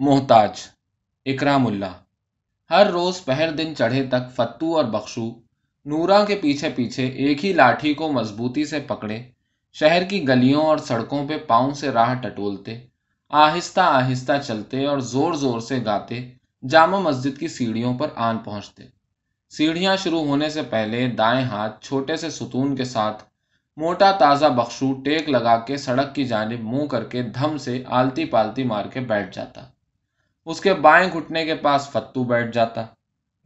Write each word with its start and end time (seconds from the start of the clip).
محتاج، 0.00 0.50
اکرام 1.26 1.66
اللہ۔ 1.66 1.92
ہر 2.70 2.86
روز 2.86 3.24
پہر 3.24 3.50
دن 3.52 3.74
چڑھے 3.76 4.02
تک 4.02 4.30
فتو 4.36 4.76
اور 4.76 4.84
بخشو 4.84 5.28
نورا 5.86 6.24
کے 6.24 6.36
پیچھے 6.40 6.68
پیچھے 6.68 7.06
ایک 7.06 7.44
ہی 7.44 7.52
لاٹھی 7.52 7.94
کو 7.94 8.12
مضبوطی 8.12 8.64
سے 8.64 8.80
پکڑے، 8.80 9.22
شہر 9.72 10.04
کی 10.04 10.28
گلیوں 10.28 10.62
اور 10.62 10.78
سڑکوں 10.78 11.28
پہ 11.28 11.38
پاؤں 11.38 11.70
سے 11.70 11.90
راہ 11.90 12.14
ٹٹولتے، 12.14 12.78
آہستہ 13.30 13.80
آہستہ 13.80 14.32
چلتے 14.46 14.86
اور 14.86 14.98
زور 14.98 15.32
زور 15.32 15.60
سے 15.60 15.78
گاتے، 15.84 16.20
جامع 16.68 16.98
مسجد 16.98 17.38
کی 17.38 17.48
سیڑھیوں 17.48 17.98
پر 17.98 18.08
آن 18.16 18.38
پہنچتے۔ 18.38 18.84
سیڑھیاں 19.52 19.96
شروع 19.96 20.24
ہونے 20.24 20.48
سے 20.50 20.62
پہلے 20.62 21.06
دائیں 21.08 21.44
ہاتھ 21.44 21.84
چھوٹے 21.84 22.16
سے 22.16 22.30
ستون 22.30 22.76
کے 22.76 22.84
ساتھ 22.84 23.22
موٹا 23.76 24.10
تازہ 24.12 24.46
بخشو 24.46 24.92
ٹیک 25.02 25.28
لگا 25.28 25.58
کے 25.58 25.76
سڑک 25.76 26.14
کی 26.14 26.24
جانب 26.24 26.64
منہ 26.64 26.86
کر 26.86 27.04
کے 27.04 27.22
دھم 27.22 27.56
سے 27.56 27.82
آلتی 27.86 28.24
پالتی 28.24 28.64
مار 28.64 28.84
کے 28.84 29.00
بیٹھ 29.00 29.34
جاتا۔ 29.34 29.69
اس 30.50 30.60
کے 30.60 30.72
بائیں 30.74 31.08
گھٹنے 31.12 31.44
کے 31.44 31.54
پاس 31.54 31.88
فتو 31.90 32.24
بیٹھ 32.24 32.50
جاتا، 32.52 32.82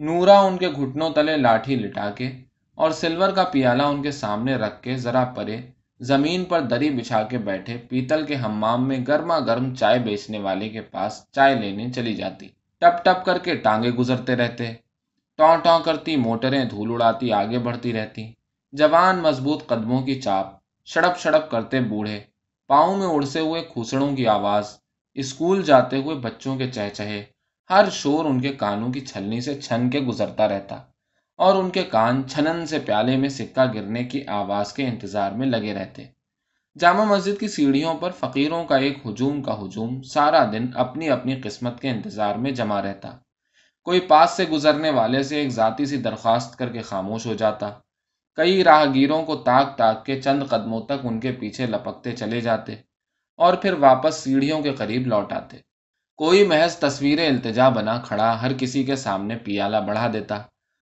نورا 0.01 0.39
ان 0.41 0.57
کے 0.59 0.69
گھٹنوں 0.69 1.11
تلے 1.11 1.37
لاٹھی 1.37 1.75
لٹا 1.77 2.11
کے 2.11 2.29
اور 2.75 2.91
سلور 2.91 3.31
کا 3.31 3.43
پیالہ 3.45 3.83
ان 3.83 4.03
کے 4.03 4.11
سامنے 4.11 4.55
رکھ 4.55 4.83
کے 4.83 4.97
ذرا 4.97 5.25
پرے 5.25 5.57
زمین 6.01 6.45
پر 6.45 6.61
دری 6.61 6.91
بچھا 6.91 7.23
کے 7.23 7.39
بیٹھے، 7.39 7.77
پیتل 7.89 8.25
کے 8.27 8.35
ہمام 8.35 8.89
میں 8.89 8.99
گرما 9.09 9.39
گرم 9.39 9.75
چائے 9.75 9.99
بیچنے 9.99 10.39
والے 10.39 10.69
کے 10.69 10.81
پاس 10.81 11.21
چائے 11.33 11.55
لینے 11.55 11.91
چلی 11.93 12.15
جاتی۔ 12.15 12.49
ٹپ 12.79 13.05
ٹپ 13.05 13.25
کر 13.25 13.39
کے 13.39 13.55
ٹانگے 13.57 13.91
گزرتے 13.91 14.37
رہتے 14.37 14.73
ٹوں 15.39 15.57
ٹوں 15.57 15.79
کرتی، 15.85 16.17
موٹریں 16.17 16.65
دھول 16.65 16.93
اڑاتی، 16.93 17.33
آگے 17.33 17.59
بڑھتی 17.59 17.93
رہتی۔ 17.93 18.33
جوان 18.73 19.19
مضبوط 19.19 19.67
قدموں 19.67 20.01
کی 20.03 20.21
چاپ، 20.21 20.47
شڑپ 20.89 21.19
شڑپ 21.19 21.51
کرتے 21.51 21.81
بوڑھے، 21.81 22.21
پاؤں 22.71 22.97
میں 22.97 23.07
اڑ 23.07 23.23
سے 23.25 23.41
ہوئے 23.41 23.63
کھوسڑوں 23.63 24.17
کی 24.17 24.27
آواز۔ 24.29 24.84
اسکول 25.15 25.63
جاتے 25.63 25.97
ہوئے 25.97 26.17
بچوں 26.17 26.57
کے 26.57 26.71
چہچہے، 26.71 27.25
ہر 27.71 27.85
شور 27.93 28.25
ان 28.25 28.41
کے 28.41 28.53
کانوں 28.53 28.93
کی 28.93 29.01
چھلنی 29.01 29.41
سے 29.41 29.61
چھن 29.61 29.91
کے 29.91 30.01
گزرتا 30.01 30.49
رہتا 30.49 30.75
اور 31.37 31.57
ان 31.57 31.71
کے 31.71 31.83
کان 31.83 32.29
چھنن 32.29 32.67
سے 32.67 32.79
پیالے 32.79 33.17
میں 33.17 33.29
سکہ 33.29 33.73
گرنے 33.75 34.05
کی 34.05 34.27
آواز 34.27 34.73
کے 34.73 34.87
انتظار 34.87 35.33
میں 35.33 35.47
لگے 35.47 35.75
رہتے۔ 35.75 36.05
جامع 36.79 37.05
مسجد 37.05 37.41
کی 37.41 37.49
سیڑھیوں 37.49 37.95
پر 37.95 38.11
فقیروں 38.11 38.65
کا 38.65 38.77
ایک 38.77 38.99
ہجوم 39.07 39.43
کا 39.43 39.65
ہجوم 39.65 40.03
سارا 40.03 40.45
دن 40.53 40.67
اپنی 40.75 41.11
اپنی 41.11 41.41
قسمت 41.41 41.81
کے 41.81 41.91
انتظار 41.91 42.35
میں 42.35 42.51
جمع 42.51 42.83
رہتا۔ 42.83 43.11
کوئی 43.83 44.01
پاس 44.01 44.31
سے 44.31 44.45
گزرنے 44.45 44.91
والے 44.91 45.23
سے 45.23 45.37
ایک 45.37 45.49
ذاتی 45.49 45.87
سی 45.87 45.97
درخواست 45.97 46.59
کر 46.59 46.69
کے 46.69 46.81
خاموش 46.81 47.27
ہو 47.27 47.35
جاتا۔ 47.35 47.71
کئی 48.35 48.65
راہگیروں 48.65 49.23
کو 49.23 49.37
تاک 49.37 49.77
تاک 49.77 50.05
کے 50.07 50.23
چند 50.23 50.43
قدموں 50.49 50.81
تک 50.81 51.05
ان 51.05 51.21
کے 51.21 51.33
پیچھے 51.33 51.67
لپکتے 51.67 52.13
چلے 52.13 52.41
جاتے۔ 52.41 52.75
اور 53.37 53.55
پھر 53.55 53.73
واپس 53.73 54.15
سیڑھیوں 54.15 54.63
کے 54.63 54.73
قریب 54.73 55.07
لوٹ 55.07 55.33
آتے۔ 55.33 55.57
کوئی 56.17 56.47
محض 56.47 56.77
تصویر 56.77 57.19
التجا 57.29 57.69
بنا 57.69 57.99
کھڑا 57.99 58.43
ہر 58.43 58.53
کسی 58.59 58.85
کے 58.85 58.97
سامنے 58.97 59.37
پیالہ 59.37 59.77
بڑھا 59.77 60.11
دیتا۔ 60.13 60.39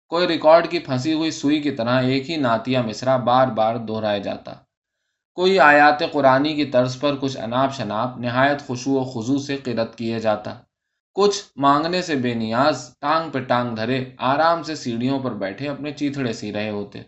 کوئی 0.07 0.27
ریکارڈ 0.27 0.69
کی 0.69 0.79
پھنسی 0.79 1.13
ہوئی 1.13 1.31
سوئی 1.31 1.61
کی 1.61 1.71
طرح 1.71 2.01
ایک 2.01 2.29
ہی 2.29 2.35
ناتیہ 2.35 2.79
مصرا 2.79 3.17
بار 3.17 3.47
بار 3.47 3.75
دہرایا 3.75 4.17
جاتا۔ 4.17 4.53
کوئی 5.35 5.59
آیات 5.59 5.99
قرآنی 6.11 6.53
کی 6.53 6.65
طرز 6.65 6.99
پر 6.99 7.15
کچھ 7.15 7.37
اناپ 7.37 7.73
شناپ 7.73 8.17
نہایت 8.17 8.61
خوشو 8.61 8.91
و 8.91 9.03
خضو 9.03 9.37
سے 9.37 9.57
قرت 9.57 9.95
کیے 9.95 10.19
جاتا۔ 10.19 10.55
کچھ 11.13 11.43
مانگنے 11.55 12.01
سے 12.01 12.15
بے 12.15 12.33
نیاز، 12.33 12.95
ٹانگ 13.01 13.29
پہ 13.31 13.39
ٹانگ 13.39 13.75
دھرے، 13.75 14.05
آرام 14.17 14.63
سے 14.63 14.75
سیڑھیوں 14.75 15.19
پر 15.19 15.33
بیٹھے 15.33 15.69
اپنے 15.69 15.91
چیتڑے 15.91 16.33
سی 16.33 16.53
رہے 16.53 16.69
ہوتے۔ 16.69 17.01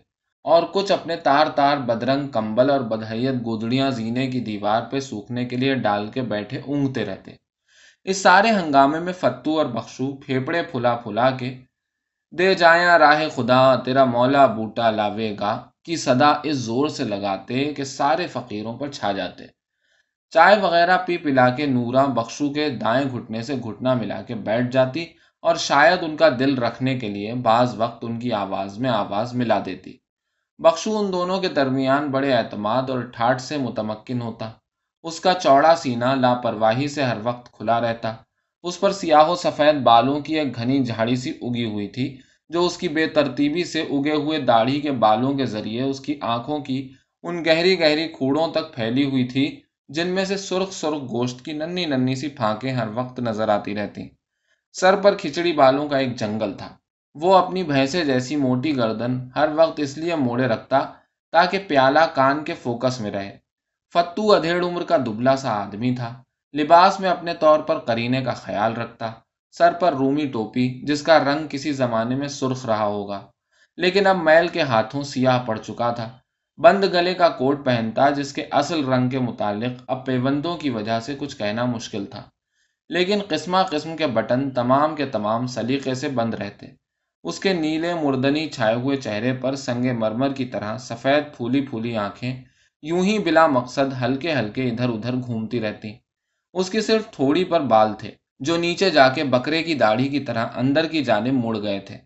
اور 0.44 0.62
کچھ 0.72 0.92
اپنے 0.92 1.16
تار 1.16 1.46
تار 1.46 1.76
بدرنگ 1.76 2.28
کمبل 2.28 2.70
اور 2.70 2.80
بدحیت 2.80 3.34
گودڑیاں 3.44 3.90
زینے 3.90 4.26
کی 4.26 4.40
دیوار 4.40 4.82
پہ 4.82 5.00
سوکھنے 5.00 5.44
کے 5.44 5.56
لیے 5.56 5.74
ڈال 5.74 6.08
کے 6.08 6.22
بیٹھے 6.22 6.60
اونگتے 6.66 7.04
رہتے۔ 7.04 7.30
اس 8.04 8.16
سارے 8.16 8.50
ہنگامے 8.50 8.98
میں 8.98 9.12
فتو 9.12 9.58
اور 9.58 9.66
بخشو 9.66 10.16
پھیپڑے 10.16 10.62
پھلا 10.62 10.96
پھلا 10.96 11.30
کے، 11.30 11.58
دے 12.32 12.54
جایا 12.54 12.98
راہ 12.98 13.22
خدا، 13.34 13.74
تیرا 13.76 14.04
مولا 14.04 14.46
بوٹا 14.46 14.90
لاوے 14.90 15.36
گا، 15.40 15.66
کی 15.84 15.96
صدا 15.96 16.32
اس 16.42 16.56
زور 16.56 16.88
سے 16.88 17.04
لگاتے 17.04 17.64
کہ 17.74 17.84
سارے 17.84 18.26
فقیروں 18.26 18.78
پر 18.78 18.90
چھا 18.92 19.12
جاتے۔ 19.12 19.44
چائے 20.30 20.56
وغیرہ 20.60 20.98
پی 21.06 21.16
پلا 21.16 21.48
کے 21.48 21.66
نورا 21.66 22.06
بخشو 22.06 22.52
کے 22.52 22.70
دائیں 22.70 23.10
گھٹنے 23.10 23.42
سے 23.42 23.54
گھٹنا 23.54 23.94
ملا 23.94 24.22
کے 24.22 24.34
بیٹھ 24.34 24.70
جاتی 24.72 25.04
اور 25.40 25.56
شاید 25.56 25.98
ان 26.02 26.16
کا 26.16 26.28
دل 26.38 26.58
رکھنے 26.58 26.98
کے 26.98 27.08
لیے 27.08 27.34
بعض 27.34 27.74
وقت 27.76 28.04
ان 28.04 28.18
کی 28.18 28.32
آواز 28.32 28.78
میں 28.78 28.90
آواز 28.90 29.34
ملا 29.34 29.58
دیتی۔ 29.66 30.01
بخشو 30.58 30.98
ان 30.98 31.12
دونوں 31.12 31.40
کے 31.40 31.48
درمیان 31.48 32.10
بڑے 32.10 32.32
اعتماد 32.32 32.90
اور 32.90 33.00
ٹھاٹ 33.00 33.40
سے 33.40 33.56
متمکن 33.56 34.20
ہوتا۔ 34.22 34.50
اس 35.02 35.20
کا 35.20 35.32
چوڑا 35.34 35.74
سینہ 35.76 36.14
لاپرواہی 36.14 36.88
سے 36.88 37.02
ہر 37.02 37.18
وقت 37.22 37.52
کھلا 37.52 37.80
رہتا۔ 37.80 38.14
اس 38.62 38.80
پر 38.80 38.92
سیاہ 38.92 39.28
و 39.28 39.34
سفید 39.34 39.82
بالوں 39.82 40.20
کی 40.20 40.38
ایک 40.38 40.56
گھنی 40.56 40.84
جھاڑی 40.84 41.16
سی 41.16 41.30
اگی 41.42 41.64
ہوئی 41.64 41.88
تھی، 41.88 42.06
جو 42.50 42.66
اس 42.66 42.76
کی 42.76 42.88
بے 42.88 43.06
ترتیبی 43.06 43.64
سے 43.64 43.80
اگے 43.80 44.14
ہوئے 44.14 44.38
داڑھی 44.40 44.80
کے 44.80 44.92
بالوں 45.04 45.32
کے 45.34 45.46
ذریعے 45.46 45.82
اس 45.82 46.00
کی 46.00 46.18
آنکھوں 46.34 46.58
کی 46.60 46.78
ان 47.22 47.44
گہری 47.44 47.80
گہری 47.80 48.08
کھوڑوں 48.08 48.46
تک 48.52 48.74
پھیلی 48.74 49.04
ہوئی 49.10 49.24
تھی، 49.24 49.60
جن 49.88 50.08
میں 50.08 50.24
سے 50.24 50.36
سرخ 50.36 50.72
سرخ 50.72 51.02
گوشت 51.10 51.44
کی 51.44 51.52
ننی 51.52 51.84
ننی 51.84 52.14
سی 52.14 52.28
پھانکیں 52.28 52.70
ہر 52.70 52.88
وقت 52.94 53.20
نظر 53.20 53.48
آتی 53.48 53.74
رہتی 53.74 54.08
سر 54.72 54.96
پر 54.96 55.16
کھچڑی 55.16 55.52
بالوں 55.52 55.88
کا 55.88 55.98
ایک 55.98 56.16
جنگل 56.16 56.52
تھا۔ 56.52 56.68
وہ 57.14 57.34
اپنی 57.34 57.62
بھینسے 57.62 58.04
جیسی 58.04 58.36
موٹی 58.36 58.76
گردن 58.76 59.28
ہر 59.36 59.48
وقت 59.54 59.80
اس 59.80 59.98
لیے 59.98 60.14
موڑے 60.14 60.46
رکھتا 60.46 60.78
تاکہ 61.32 61.58
پیالہ 61.68 61.98
کان 62.14 62.44
کے 62.44 62.54
فوکس 62.54 63.00
میں 63.00 63.10
رہے۔ 63.10 63.38
فتو 63.92 64.32
ادھیڑ 64.32 64.64
عمر 64.64 64.82
کا 64.82 64.96
دبلا 64.96 65.36
سا 65.36 65.50
آدمی 65.50 65.94
تھا۔ 65.96 66.22
لباس 66.58 67.00
میں 67.00 67.10
اپنے 67.10 67.34
طور 67.34 67.60
پر 67.60 67.78
کرینے 67.78 68.24
کا 68.24 68.30
خیال 68.30 68.72
رکھتا۔ 68.72 69.12
سر 69.50 69.72
پر 69.72 69.92
رومی 69.92 70.26
ٹوپی 70.26 70.80
جس 70.86 71.02
کا 71.02 71.18
رنگ 71.18 71.46
کسی 71.50 71.72
زمانے 71.72 72.14
میں 72.14 72.28
سرخ 72.28 72.66
رہا 72.66 72.84
ہوگا۔ 72.84 73.26
لیکن 73.76 74.06
اب 74.06 74.16
میل 74.16 74.48
کے 74.48 74.62
ہاتھوں 74.62 75.02
سیاہ 75.02 75.44
پڑ 75.46 75.58
چکا 75.58 75.92
تھا۔ 75.92 76.08
بند 76.58 76.84
گلے 76.84 77.14
کا 77.14 77.28
کوٹ 77.28 77.64
پہنتا 77.64 78.10
جس 78.10 78.32
کے 78.32 78.46
اصل 78.50 78.84
رنگ 78.84 79.08
کے 79.08 79.18
متعلق 79.18 79.82
اب 79.86 80.06
پیبندوں 80.06 80.56
کی 80.56 80.70
وجہ 80.70 81.00
سے 81.00 81.16
کچھ 81.18 81.36
کہنا 81.36 81.64
مشکل 81.64 82.06
تھا۔ 82.06 82.22
لیکن 82.88 83.18
قسمہ 83.28 83.58
قسم 83.70 83.96
کے 83.96 84.06
بٹن 84.06 84.50
تمام 84.50 84.96
کے 84.96 85.06
تمام 85.06 85.46
سلیقے 85.46 85.94
سے 85.94 86.08
بند 86.08 86.34
رہتے۔ 86.34 86.81
اس 87.24 87.40
کے 87.40 87.52
نیلے 87.52 87.94
مردنی 87.94 88.48
چھائے 88.48 88.74
ہوئے 88.74 88.96
چہرے 88.96 89.32
پر 89.32 89.54
سنگ 89.56 89.98
مرمر 89.98 90.32
کی 90.32 90.44
طرح 90.44 90.78
سفید 90.78 91.36
پھولی 91.36 91.60
پھولی 91.60 91.96
آنکھیں 91.96 92.44
یوں 92.82 93.04
ہی 93.04 93.18
بلا 93.18 93.46
مقصد 93.46 94.02
ہلکے 94.02 94.32
ہلکے 94.32 94.68
ادھر 94.68 94.88
ادھر 94.88 95.14
گھومتی 95.14 95.60
رہتی۔ 95.60 95.92
اس 96.52 96.70
کی 96.70 96.80
صرف 96.80 97.10
تھوڑی 97.10 97.44
پر 97.44 97.60
بال 97.60 97.94
تھے، 97.94 98.10
جو 98.40 98.56
نیچے 98.56 98.90
جا 98.90 99.08
کے 99.08 99.24
بکرے 99.24 99.62
کی 99.62 99.74
داڑھی 99.74 100.08
کی 100.08 100.20
طرح 100.20 100.46
اندر 100.54 100.86
کی 100.86 101.04
جانب 101.04 101.32
مڑ 101.32 101.62
گئے 101.62 101.78
تھے۔ 101.78 101.96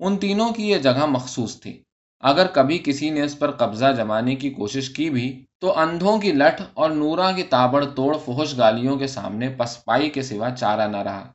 ان 0.00 0.16
تینوں 0.16 0.52
کی 0.52 0.70
یہ 0.70 0.78
جگہ 0.78 1.06
مخصوص 1.06 1.60
تھی۔ 1.60 1.82
اگر 2.20 2.46
کبھی 2.46 2.78
کسی 2.78 3.10
نے 3.10 3.22
اس 3.22 3.38
پر 3.38 3.50
قبضہ 3.50 3.94
جمانے 3.96 4.34
کی 4.34 4.50
کوشش 4.50 4.90
کی 4.90 5.10
بھی، 5.10 5.44
تو 5.60 5.78
اندھوں 5.78 6.18
کی 6.18 6.32
لٹھ 6.32 6.62
اور 6.74 6.90
نورا 6.90 7.32
کی 7.32 7.42
تابڑ 7.42 7.84
توڑ 7.84 8.18
فوش 8.18 8.58
گالیوں 8.58 8.96
کے 8.96 9.06
سامنے 9.06 9.48
پسپائی 9.48 10.10
کے 10.10 10.22
سوا 10.22 10.50
چارہ 10.50 10.88
نہ 10.88 10.96
رہا۔ 10.96 11.32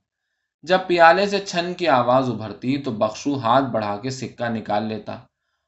جب 0.64 0.80
پیالے 0.88 1.26
سے 1.26 1.40
چھن 1.40 1.74
کی 1.74 1.88
آواز 1.88 2.30
ابھرتی 2.30 2.78
تو 2.78 2.92
بخشو 2.92 3.40
ہاتھ 3.40 3.66
بڑھا 3.66 3.98
کے 3.98 4.10
سکہ 4.10 4.50
نکال 4.50 4.84
لیتا 4.84 5.18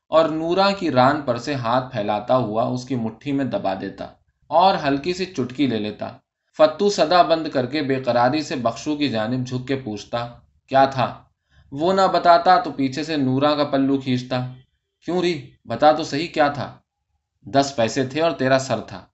اور 0.07 0.29
نورا 0.29 0.71
کی 0.71 0.91
ران 0.91 1.21
پر 1.21 1.37
سے 1.37 1.53
ہاتھ 1.55 1.91
پھیلاتا 1.91 2.35
ہوا 2.35 2.63
اس 2.63 2.85
کی 2.85 2.95
مٹھی 2.95 3.31
میں 3.31 3.45
دبا 3.45 3.73
دیتا 3.81 4.05
اور 4.47 4.75
ہلکی 4.87 5.13
سی 5.13 5.25
چٹکی 5.25 5.67
لے 5.67 5.79
لیتا۔ 5.79 6.09
فتو 6.57 6.89
سدا 6.89 7.21
بند 7.21 7.47
کر 7.47 7.65
کے 7.65 7.81
بے 7.81 7.95
قراری 7.95 8.41
سے 8.41 8.55
بخشو 8.55 8.95
کی 8.95 9.09
جانب 9.09 9.47
جھک 9.47 9.67
کے 9.67 9.75
پوچھتا، 9.75 10.27
کیا 10.67 10.85
تھا؟ 10.85 11.23
وہ 11.71 11.93
نہ 11.93 12.01
بتاتا 12.13 12.59
تو 12.59 12.71
پیچھے 12.71 13.03
سے 13.03 13.17
نورا 13.17 13.55
کا 13.55 13.63
پلو 13.63 13.97
کھینچتا۔ 13.97 14.53
کیوں 15.05 15.21
ری؟ 15.21 15.51
بتا 15.65 15.91
تو 15.91 16.03
صحیح 16.03 16.27
کیا 16.27 16.47
تھا؟ 16.47 16.77
دس 17.45 17.73
پیسے 17.75 18.05
تھے 18.05 18.21
اور 18.21 18.31
تیرا 18.31 18.59
سر 18.59 18.79
تھا۔ 18.79 19.05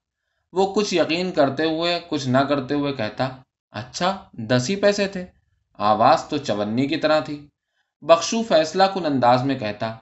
وہ 0.52 0.74
کچھ 0.74 0.94
یقین 0.94 1.32
کرتے 1.32 1.64
ہوئے، 1.64 2.00
کچھ 2.08 2.28
نہ 2.28 2.38
کرتے 2.38 2.74
ہوئے 2.74 2.92
کہتا 2.92 3.28
اچھا 3.70 4.16
دس 4.32 4.70
ہی 4.70 4.76
پیسے 4.76 5.06
تھے؟ 5.06 5.26
آواز 5.78 6.24
تو 6.24 6.36
چونی 6.36 6.86
کی 6.86 6.96
طرح 6.96 7.20
تھی۔ 7.20 7.46
بخشو 8.00 8.42
فیصلہ 8.42 8.82
کن 8.94 9.06
انداز 9.06 9.42
میں 9.44 9.58
کہتا 9.58 9.92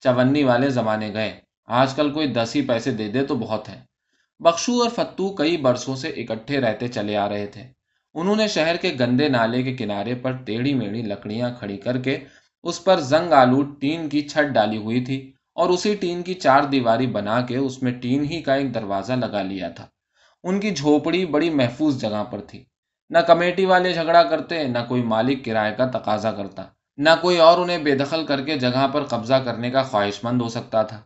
چونی 0.00 0.44
والے 0.44 0.68
زمانے 0.70 1.12
گئے، 1.12 1.40
آج 1.66 1.94
کل 1.94 2.12
کوئی 2.12 2.26
دس 2.26 2.56
ہی 2.56 2.62
پیسے 2.62 2.90
دے 2.90 3.08
دے 3.08 3.24
تو 3.24 3.34
بہت 3.36 3.68
ہے 3.68 3.80
بخشو 4.40 4.82
اور 4.82 4.90
فتو 4.90 5.28
کئی 5.28 5.56
برسوں 5.56 5.96
سے 5.96 6.08
اکٹھے 6.08 6.60
رہتے 6.60 6.88
چلے 6.88 7.16
آ 7.16 7.28
رہے 7.28 7.46
تھے۔ 7.46 7.66
انہوں 8.14 8.36
نے 8.36 8.48
شہر 8.48 8.76
کے 8.76 8.96
گندے 9.00 9.28
نالے 9.28 9.62
کے 9.62 9.76
کنارے 9.76 10.14
پر 10.14 10.32
ٹیڑھی 10.32 10.74
میڑھی 10.74 11.02
لکڑیاں 11.02 11.50
کھڑی 11.58 11.76
کر 11.76 11.98
کے 11.98 12.18
اس 12.62 12.84
پر 12.84 13.00
زنگ 13.00 13.32
آلود 13.32 13.80
ٹین 13.80 14.08
کی 14.08 14.20
چھت 14.28 14.54
ڈالی 14.54 14.76
ہوئی 14.76 15.04
تھی 15.04 15.32
اور 15.54 15.70
اسی 15.70 15.94
ٹین 15.94 16.22
کی 16.22 16.34
چار 16.34 16.62
دیواری 16.62 17.06
بنا 17.06 17.40
کے 17.40 17.56
اس 17.56 17.82
میں 17.82 17.92
ٹین 17.92 18.24
ہی 18.24 18.42
کا 18.42 18.54
ایک 18.54 18.74
دروازہ 18.74 19.12
لگا 19.12 19.42
لیا 19.42 19.68
تھا۔ 19.68 19.86
ان 20.44 20.60
کی 20.60 20.70
جھوپڑی 20.70 21.26
بڑی 21.26 21.50
محفوظ 21.50 22.00
جگہ 22.00 22.24
پر 22.30 22.40
تھی۔ 22.40 22.64
نہ 23.10 23.18
کمیٹی 23.18 23.64
والے 23.64 23.92
جھگڑا 23.92 24.22
کرتے، 24.22 24.64
نہ 24.64 24.78
کوئی 24.88 25.02
مالک 25.02 25.44
کرائے 25.44 25.74
کا 25.74 25.86
تقاضا 25.86 26.32
کرتا، 26.32 26.62
نہ 26.96 27.10
کوئی 27.20 27.38
اور 27.38 27.58
انہیں 27.58 27.78
بے 27.78 27.94
دخل 27.94 28.26
کر 28.26 28.40
کے 28.40 28.58
جگہ 28.58 28.86
پر 28.92 29.04
قبضہ 29.04 29.34
کرنے 29.34 29.70
کا 29.70 29.82
خواہش 29.82 30.24
مند 30.24 30.42
ہو 30.42 30.48
سکتا 30.48 30.82
تھا۔ 30.82 31.00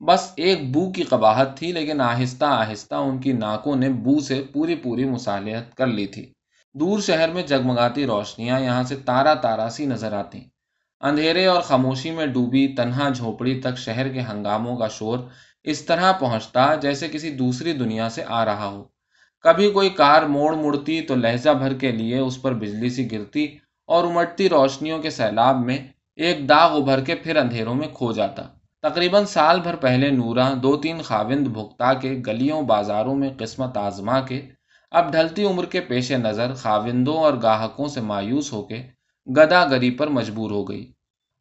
بس 0.00 0.32
ایک 0.36 0.72
بو 0.72 0.92
کی 0.92 1.02
قباہت 1.02 1.56
تھی، 1.56 1.72
لیکن 1.72 2.00
آہستہ 2.00 2.44
آہستہ 2.44 2.94
ان 2.94 3.18
کی 3.18 3.32
ناکوں 3.32 3.76
نے 3.76 3.88
بو 3.88 4.20
سے 4.20 4.42
پوری 4.52 4.74
پوری 4.74 5.04
مصالحت 5.04 5.74
کر 5.76 5.86
لی 5.86 6.06
تھی۔ 6.06 6.32
دور 6.74 7.00
شہر 7.00 7.28
میں 7.28 7.42
جگمگاتی 7.42 8.06
روشنیاں 8.06 8.60
یہاں 8.60 8.82
سے 8.82 8.96
تارا 8.96 9.34
تارا 9.34 9.68
سی 9.70 9.86
نظر 9.86 10.12
آتی 10.12 10.40
اندھیرے 11.00 11.46
اور 11.46 11.60
خاموشی 11.60 12.10
میں 12.10 12.26
ڈوبی 12.26 12.74
تنہا 12.76 13.08
جھوپڑی 13.08 13.60
تک 13.60 13.78
شہر 13.78 14.08
کے 14.08 14.20
ہنگاموں 14.20 14.76
کا 14.76 14.88
شور 14.88 15.18
اس 15.62 15.82
طرح 15.82 16.12
پہنچتا 16.12 16.74
جیسے 16.74 17.08
کسی 17.08 17.30
دوسری 17.30 17.72
دنیا 17.72 18.08
سے 18.08 18.24
آ 18.28 18.44
رہا 18.44 18.66
ہو۔ 18.66 18.84
کبھی 19.44 19.70
کوئی 19.70 19.88
کار 19.90 20.22
موڑ 20.22 20.54
مڑتی 20.56 21.00
تو 21.00 21.14
لہجہ 21.14 21.50
بھر 21.50 21.74
کے 21.74 21.92
لیے 21.92 22.18
اس 22.18 22.42
پر 22.42 22.52
بجلی 22.54 22.88
سی 22.90 23.10
گرتی 23.12 23.46
اور 23.88 24.04
امٹتی 24.04 24.48
روشنیوں 24.48 24.98
کے 25.02 25.10
سیلاب 25.10 25.64
میں 25.64 25.78
ایک 26.16 26.48
داغ 26.48 26.76
ابھر 26.76 27.04
کے 27.04 27.14
پھر 27.14 27.36
اندھیروں 27.36 27.74
میں 27.74 27.88
کھو 27.88 28.12
جاتا۔ 28.12 28.42
تقریباً 28.82 29.24
سال 29.24 29.60
بھر 29.60 29.76
پہلے 29.76 30.10
نورا 30.10 30.52
دو 30.62 30.76
تین 30.76 31.02
خاوند 31.02 31.48
بھگتا 31.48 31.92
کے 31.94 32.12
گلیوں 32.26 32.62
بازاروں 32.62 33.14
میں 33.14 33.30
قسمت 33.38 33.76
آزما 33.76 34.20
کے 34.20 34.40
اب 34.92 35.12
ڈھلتی 35.12 35.44
عمر 35.44 35.64
کے 35.64 35.80
پیش 35.80 36.10
نظر 36.12 36.54
خاوندوں 36.54 37.16
اور 37.16 37.34
گاہکوں 37.42 37.88
سے 37.88 38.00
مایوس 38.00 38.52
ہو 38.52 38.62
کے 38.62 38.82
گدا 39.26 39.64
گری 39.64 39.90
پر 39.90 40.06
مجبور 40.08 40.50
ہو 40.50 40.68
گئی 40.68 40.92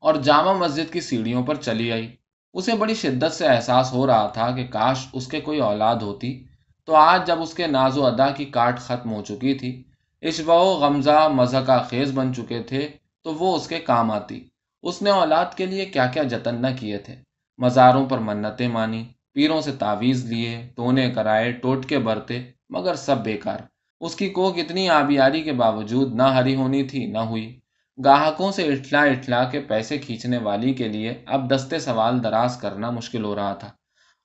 اور 0.03 0.15
جامع 0.15 0.53
مسجد 0.53 0.93
کی 0.93 1.01
سیڑھیوں 1.01 1.43
پر 1.43 1.55
چلی 1.55 1.91
آئی۔ 1.91 2.07
اسے 2.53 2.75
بڑی 2.79 2.93
شدت 2.93 3.33
سے 3.33 3.47
احساس 3.47 3.93
ہو 3.93 4.07
رہا 4.07 4.27
تھا 4.27 4.49
کہ 4.51 4.65
کاش 4.67 5.07
اس 5.13 5.27
کے 5.27 5.41
کوئی 5.41 5.59
اولاد 5.59 5.95
ہوتی 5.95 6.43
تو 6.85 6.95
آج 6.95 7.27
جب 7.27 7.41
اس 7.41 7.53
کے 7.53 7.67
ناز 7.67 7.97
و 7.97 8.05
ادا 8.05 8.29
کی 8.29 8.45
کاٹ 8.45 8.79
ختم 8.79 9.13
ہو 9.13 9.21
چکی 9.21 9.53
تھی 9.53 9.83
اشبا 10.21 10.55
و 10.55 10.73
غمزہ 10.73 11.27
مذہقہ 11.33 11.83
خیز 11.89 12.11
بن 12.13 12.33
چکے 12.33 12.63
تھے، 12.63 12.89
تو 13.23 13.33
وہ 13.33 13.55
اس 13.55 13.67
کے 13.67 13.79
کام 13.79 14.11
آتی۔ 14.11 14.47
اس 14.83 15.01
نے 15.01 15.09
اولاد 15.09 15.45
کے 15.57 15.65
لیے 15.65 15.85
کیا 15.85 16.05
کیا 16.05 16.23
جتن 16.23 16.61
نہ 16.61 16.67
کیے 16.79 16.97
تھے۔ 16.97 17.15
مزاروں 17.57 18.05
پر 18.05 18.17
منتیں 18.17 18.67
مانی، 18.67 19.03
پیروں 19.33 19.61
سے 19.61 19.71
تعویز 19.71 20.25
لیے 20.25 20.71
ٹونے 20.75 21.11
کرائے 21.11 21.51
ٹوٹ 21.51 21.85
کے 21.85 21.99
برتے، 21.99 22.41
مگر 22.69 22.95
سب 22.95 23.17
بیکار۔ 23.23 23.59
اس 24.01 24.15
کی 24.15 24.29
کوک 24.29 24.57
اتنی 24.57 24.89
آبیاری 24.89 25.41
کے 25.41 25.53
باوجود 25.53 26.15
نہ 26.15 26.23
ہری 26.23 26.55
ہونی 26.55 26.83
تھی، 26.83 27.05
نہ 27.05 27.17
ہوئی۔ 27.17 27.59
گاہکوں 28.05 28.51
سے 28.51 28.63
اٹھلا 28.63 29.01
اٹھلا 29.01 29.43
کے 29.43 29.59
پیسے 29.59 29.97
کھینچنے 29.97 30.37
والی 30.37 30.73
کے 30.73 30.87
لیے 30.87 31.23
اب 31.25 31.55
دستے 31.55 31.79
سوال 31.79 32.23
دراز 32.23 32.57
کرنا 32.57 32.89
مشکل 32.89 33.23
ہو 33.23 33.35
رہا 33.35 33.53
تھا۔ 33.53 33.69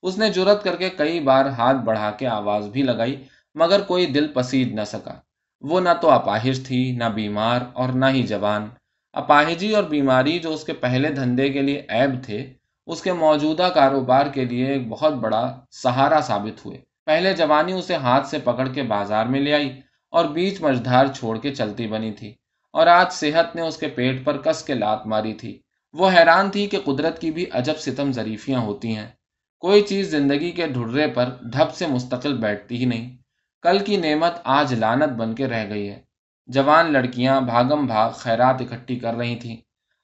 اس 0.03 0.19
نے 0.19 0.31
جرت 0.31 0.65
کر 0.65 0.77
کے 0.77 0.89
کئی 0.89 1.21
بار 1.21 1.47
ہاتھ 1.47 1.77
بڑھا 1.77 2.11
کے 2.11 2.27
آواز 2.27 2.67
بھی 2.67 2.83
لگائی، 2.83 3.25
مگر 3.55 3.81
کوئی 3.81 4.07
دل 4.07 4.27
پسید 4.27 4.75
نہ 4.75 4.81
سکا۔ 4.87 5.15
وہ 5.61 5.81
نہ 5.81 5.89
تو 6.01 6.11
اپاہج 6.11 6.67
تھی، 6.67 6.93
نہ 6.93 7.05
بیمار 7.05 7.61
اور 7.73 7.89
نہ 7.89 8.07
ہی 8.07 8.23
جوان۔ 8.23 8.69
اپاہجی 9.13 9.75
اور 9.75 9.85
بیماری 9.85 10.39
جو 10.39 10.53
اس 10.53 10.65
کے 10.65 10.73
پہلے 10.73 11.09
دھندے 11.09 11.49
کے 11.49 11.63
لیے 11.63 11.87
عیب 11.89 12.25
تھے، 12.25 12.53
اس 12.87 13.03
کے 13.03 13.13
موجودہ 13.13 13.71
کاروبار 13.75 14.27
کے 14.27 14.45
لیے 14.45 14.67
ایک 14.67 14.89
بہت 14.89 15.13
بڑا 15.13 15.61
سہارا 15.71 16.21
ثابت 16.21 16.67
ہوئے۔ 16.67 16.79
پہلے 17.07 17.33
جوانی 17.33 17.73
اسے 17.73 17.95
ہاتھ 17.95 18.27
سے 18.27 18.39
پکڑ 18.45 18.69
کے 18.69 18.83
بازار 18.83 19.27
میں 19.27 19.41
لے 19.41 19.55
آئی 19.55 19.81
اور 20.11 20.25
بیچ 20.25 20.61
مجدھار 20.61 21.07
چھوڑ 21.07 21.39
کے 21.39 21.55
چلتی 21.55 21.87
بنی 21.87 22.13
تھی۔ 22.13 22.35
اور 22.73 22.87
آج 22.87 23.13
صحت 23.13 23.57
نے 23.57 23.63
اس 23.63 23.77
کے 23.77 23.89
پیٹ 23.89 24.25
پر 24.25 24.37
کس 24.37 24.63
کے 24.63 24.75
لات 24.75 25.07
ماری 25.07 25.35
تھی۔ 25.35 25.59
وہ 25.93 26.11
حیران 26.11 26.51
تھی 26.51 26.67
کہ 26.67 26.79
قدرت 26.85 27.21
کی 27.21 27.31
بھی 27.31 27.47
عجب 27.53 27.79
ستم 27.79 28.13
ظریفیاں 28.13 28.61
ہوتی 28.61 28.97
ہیں۔ 28.97 29.07
کوئی 29.59 29.83
چیز 29.83 30.11
زندگی 30.11 30.51
کے 30.51 30.67
ڈھرے 30.67 31.07
پر 31.07 31.31
دھپ 31.41 31.75
سے 31.75 31.87
مستقل 31.87 32.37
بیٹھتی 32.39 32.77
ہی 32.77 32.85
نہیں۔ 32.85 33.17
کل 33.63 33.79
کی 33.79 33.97
نعمت 33.97 34.33
آج 34.45 34.75
لانت 34.75 35.09
بن 35.09 35.35
کے 35.35 35.47
رہ 35.47 35.71
گئی 35.71 35.89
ہے۔ 35.91 36.03
جوان 36.47 36.93
لڑکیاں 36.93 37.41
بھاگم 37.41 37.87
بھاگ 37.87 38.11
خیرات 38.11 38.61
اکٹھی 38.61 38.99
کر 38.99 39.15
رہی 39.15 39.37
تھیں۔ 39.37 39.57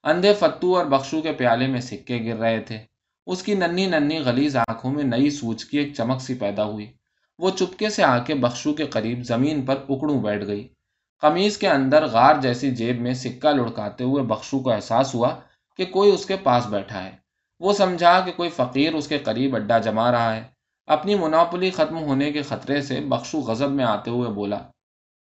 اندھے 0.05 0.35
فتو 0.35 0.77
اور 0.77 0.87
بخشو 0.87 1.21
کے 1.21 1.33
پیالے 1.33 1.67
میں 1.67 1.81
سکے 1.81 2.25
گر 2.25 2.39
رہے 2.39 2.61
تھے۔ 2.61 2.79
اس 3.27 3.43
کی 3.43 3.55
ننی 3.55 3.87
ننی 3.87 4.19
غلیز 4.19 4.57
آنکھوں 4.57 4.93
میں 4.93 5.05
نئی 5.05 5.31
سوچ 5.31 5.65
کی 5.65 5.79
ایک 5.79 5.95
چمک 5.95 6.21
سی 6.21 6.35
پیدا 6.35 6.65
ہوئی۔ 6.65 6.93
وہ 7.39 7.51
چپکے 7.51 7.89
سے 7.89 8.03
آ 8.03 8.19
کے 8.19 8.35
بخشو 8.35 8.75
کے 8.75 8.85
قریب 8.85 9.23
زمین 9.23 9.63
پر 9.63 9.77
اکڑوں 9.89 10.23
بیٹھ 10.23 10.47
گئی۔ 10.47 10.69
قمیض 11.21 11.57
کے 11.57 11.69
اندر 11.69 12.07
غار 12.07 12.35
جیسی 12.43 12.71
جیب 12.71 13.01
میں 13.01 13.15
سکہ 13.15 13.49
لڑکاتے 13.49 14.05
ہوئے 14.05 14.23
بخشو 14.23 14.59
کو 14.59 14.71
احساس 14.73 15.15
ہوا 15.15 15.41
کہ 15.77 15.85
کوئی 15.85 16.13
اس 16.13 16.27
کے 16.27 16.37
پاس 16.37 16.67
بیٹھا 16.67 17.05
ہے۔ 17.05 17.24
وہ 17.65 17.73
سمجھا 17.73 18.21
کہ 18.21 18.33
کوئی 18.33 18.51
فقیر 18.51 18.95
اس 18.95 19.09
کے 19.09 19.19
قریب 19.19 19.57
اڈا 19.57 19.79
جما 19.79 20.13
رہا 20.13 20.37
ہے۔ 20.37 20.45
اپنی 20.87 21.15
مناپلی 21.15 21.71
ختم 21.71 21.99
ہونے 21.99 22.33
کے 22.33 22.43
خطرے 22.43 22.83
سے 22.83 23.01
بخشو 23.01 23.41
غضب 23.41 23.71
میں 23.71 23.85
آتے 23.85 24.11
ہوئے 24.11 24.31
بولا، 24.31 24.59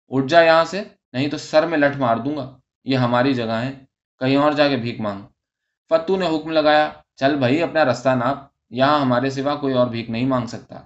اٹھ 0.09 0.27
جا 0.27 0.41
یہاں 0.41 0.65
سے، 0.65 0.83
نہیں 1.13 1.27
تو 1.27 1.37
سر 1.37 1.65
میں 1.65 1.77
لٹ 1.77 1.97
مار 1.97 2.17
دوں 2.17 2.37
گا۔ 2.37 2.57
یہ 2.83 2.97
ہماری 2.97 3.33
جگہ 3.33 3.51
ہے، 3.51 3.71
کہیں 4.19 4.37
اور 4.37 4.51
جا 4.51 4.69
کے 4.69 4.77
بھیک 4.77 4.99
مانگ۔ 4.99 5.21
فتو 5.89 6.15
نے 6.15 6.27
حکم 6.27 6.51
لگایا، 6.51 6.91
چل 7.15 7.35
بھائی، 7.35 7.63
اپنا 7.63 7.85
رستہ 7.85 8.09
ناپ، 8.09 8.37
یہاں 8.69 8.99
ہمارے 8.99 9.29
سوا 9.29 9.55
کوئی 9.55 9.73
اور 9.73 9.87
بھیک 9.87 10.09
نہیں 10.09 10.25
مانگ 10.25 10.45
سکتا۔ 10.45 10.81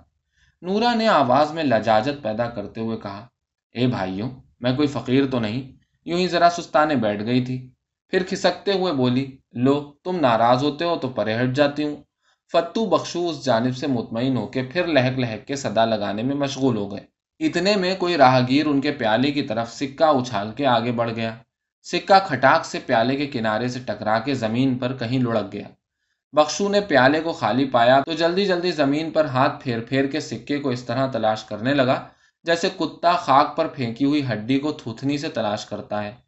نورا 0.62 0.94
نے 0.94 1.08
آواز 1.08 1.52
میں 1.52 1.64
لجاجت 1.64 2.24
پیدا 2.24 2.50
کرتے 2.50 2.82
ہوئے 2.82 2.98
کہا، 2.98 3.28
اے 3.72 3.88
بھائیوں، 3.88 4.30
میں 4.60 4.76
کوئی 4.76 4.88
فقیر 4.88 5.26
تو 5.32 5.40
نہیں، 5.40 5.72
یوں 6.06 6.20
ہی 6.20 6.28
ذرا 6.28 6.50
سستانے 6.50 6.96
بیٹھ 6.96 7.24
گئی 7.24 7.46
تھی۔ 7.46 7.72
پھر 8.10 8.24
کھسکتے 8.24 8.74
ہوئے 8.74 8.94
بولی، 8.94 9.38
لو، 9.54 9.94
تم 10.04 10.20
ناراض 10.20 10.64
ہوتے 10.64 10.86
ہو 10.86 10.96
تو 10.96 11.10
پرے 11.10 11.36
ہٹ 11.36 11.56
جاتی 11.56 11.84
ہوں۔ 11.84 11.96
فتو 12.52 12.86
بخشو 12.86 13.30
اس 13.30 13.46
جانب 13.46 13.78
سے 13.78 13.88
مطمئن 13.88 14.38
ہو 14.38 14.48
کے 14.48 14.64
پھر 14.64 14.88
لہک 14.88 15.20
لہک 15.20 15.48
کے 15.48 15.56
صدا 15.56 15.86
لگانے 15.86 16.24
میں 16.24 16.36
مشغول 16.36 16.78
ہو 16.78 16.92
گئے۔ 16.92 17.04
اتنے 17.40 17.76
میں 17.76 17.96
کوئی 17.96 18.18
راہگیر 18.18 18.66
ان 18.66 18.82
کے 18.82 18.92
پیالے 18.92 19.32
کی 19.32 19.42
طرف 19.42 19.74
سکہ 19.74 20.04
اچھال 20.04 20.52
کے 20.52 20.66
آگے 20.66 20.92
بڑھ 20.92 21.12
گیا۔ 21.16 21.36
سکہ 21.84 22.20
کھٹاک 22.28 22.66
سے 22.66 22.80
پیالے 22.86 23.16
کے 23.16 23.26
کنارے 23.26 23.68
سے 23.68 23.80
ٹکرا 23.86 24.20
کے 24.20 24.34
زمین 24.34 24.78
پر 24.78 24.94
کہیں 24.94 25.20
لڑک 25.20 25.54
گیا۔ 25.54 25.68
بخشو 26.34 26.70
نے 26.70 26.82
پیالے 26.82 27.22
کو 27.22 27.32
خالی 27.32 27.66
پایا 27.66 28.00
تو 28.00 28.14
جلدی 28.14 28.46
جلدی 28.46 28.72
زمین 28.72 29.12
پر 29.12 29.26
ہاتھ 29.26 29.64
پھیر 29.64 29.80
پھیر 29.80 30.06
کے 30.06 30.20
سکے 30.20 30.58
کو 30.58 30.70
اس 30.70 30.84
طرح 30.84 31.08
تلاش 31.08 31.44
کرنے 31.44 31.74
لگا 31.74 32.08
جیسے 32.44 32.70
کتا 32.80 33.12
خاک 33.12 33.58
پر 33.58 33.68
پھینکی 33.68 34.06
ہوئی 34.06 34.26
ہڈی 34.34 34.60
کو 34.60 34.72
تھوتنی 34.72 35.18
سے 35.18 35.30
تلاش 35.30 35.66
کرتا 35.66 36.04
ہے۔ 36.04 36.25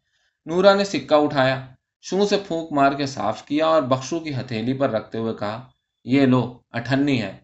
نورا 0.48 0.74
نے 0.74 0.84
سکہ 0.84 1.14
اٹھایا 1.14 1.66
شو 2.00 2.26
سے 2.26 2.36
پھونک 2.46 2.72
مار 2.72 2.92
کے 2.92 3.06
صاف 3.06 3.44
کیا 3.44 3.66
اور 3.66 3.82
بخشو 3.82 4.20
کی 4.20 4.34
ہتھیلی 4.34 4.72
پر 4.72 4.90
رکھتے 4.90 5.18
ہوئے 5.18 5.34
کہا، 5.34 5.68
یہ 6.04 6.26
لو، 6.26 6.58
اٹھنی 6.70 7.22
ہے۔ 7.22 7.38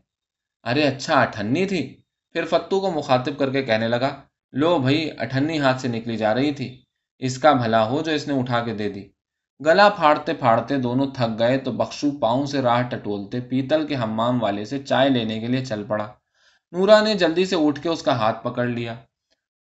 ارے 0.65 0.83
اچھا 0.83 1.21
اٹھنی 1.21 1.67
تھی۔ 1.67 2.03
پھر 2.33 2.45
فتو 2.45 2.81
کو 2.81 2.91
مخاطب 2.91 3.39
کر 3.39 3.51
کے 3.51 3.63
کہنے 3.63 3.89
لگا، 3.89 4.21
لو 4.53 4.79
بھائی، 4.79 5.11
اٹھنی 5.19 5.59
ہاتھ 5.59 5.81
سے 5.81 5.89
نکلی 5.89 6.17
جا 6.17 6.35
رہی 6.35 6.53
تھی۔ 6.53 6.83
اس 7.19 7.39
کا 7.39 7.53
بھلا 7.53 7.89
ہو 7.89 8.03
جو 8.03 8.13
اس 8.13 8.29
نے 8.29 8.39
اٹھا 8.39 8.65
کے 8.65 8.75
دے 8.75 8.89
دی۔ 8.89 9.09
گلا 9.67 9.89
پھاڑتے 9.89 10.35
پھاڑتے 10.35 10.77
دونوں 10.77 11.07
تھک 11.15 11.39
گئے 11.39 11.59
تو 11.59 11.73
بخشو 11.73 12.11
پاؤں 12.11 12.47
سے 12.47 12.63
راہ 12.63 12.83
ٹٹولتے 12.83 13.41
پیتل 13.41 13.87
کے 13.87 13.95
ہمام 13.95 14.43
والے 14.43 14.65
سے 14.65 14.79
چائے 14.79 15.09
لینے 15.11 15.41
کے 15.41 15.47
لیے 15.47 15.65
چل 15.65 15.85
پڑا۔ 15.85 16.13
نورا 16.73 17.01
نے 17.01 17.15
جلدی 17.15 17.45
سے 17.45 17.57
اٹھ 17.57 17.81
کے 17.81 17.89
اس 17.89 18.03
کا 18.03 18.17
ہاتھ 18.17 18.45
پکڑ 18.45 18.67
لیا۔ 18.67 18.95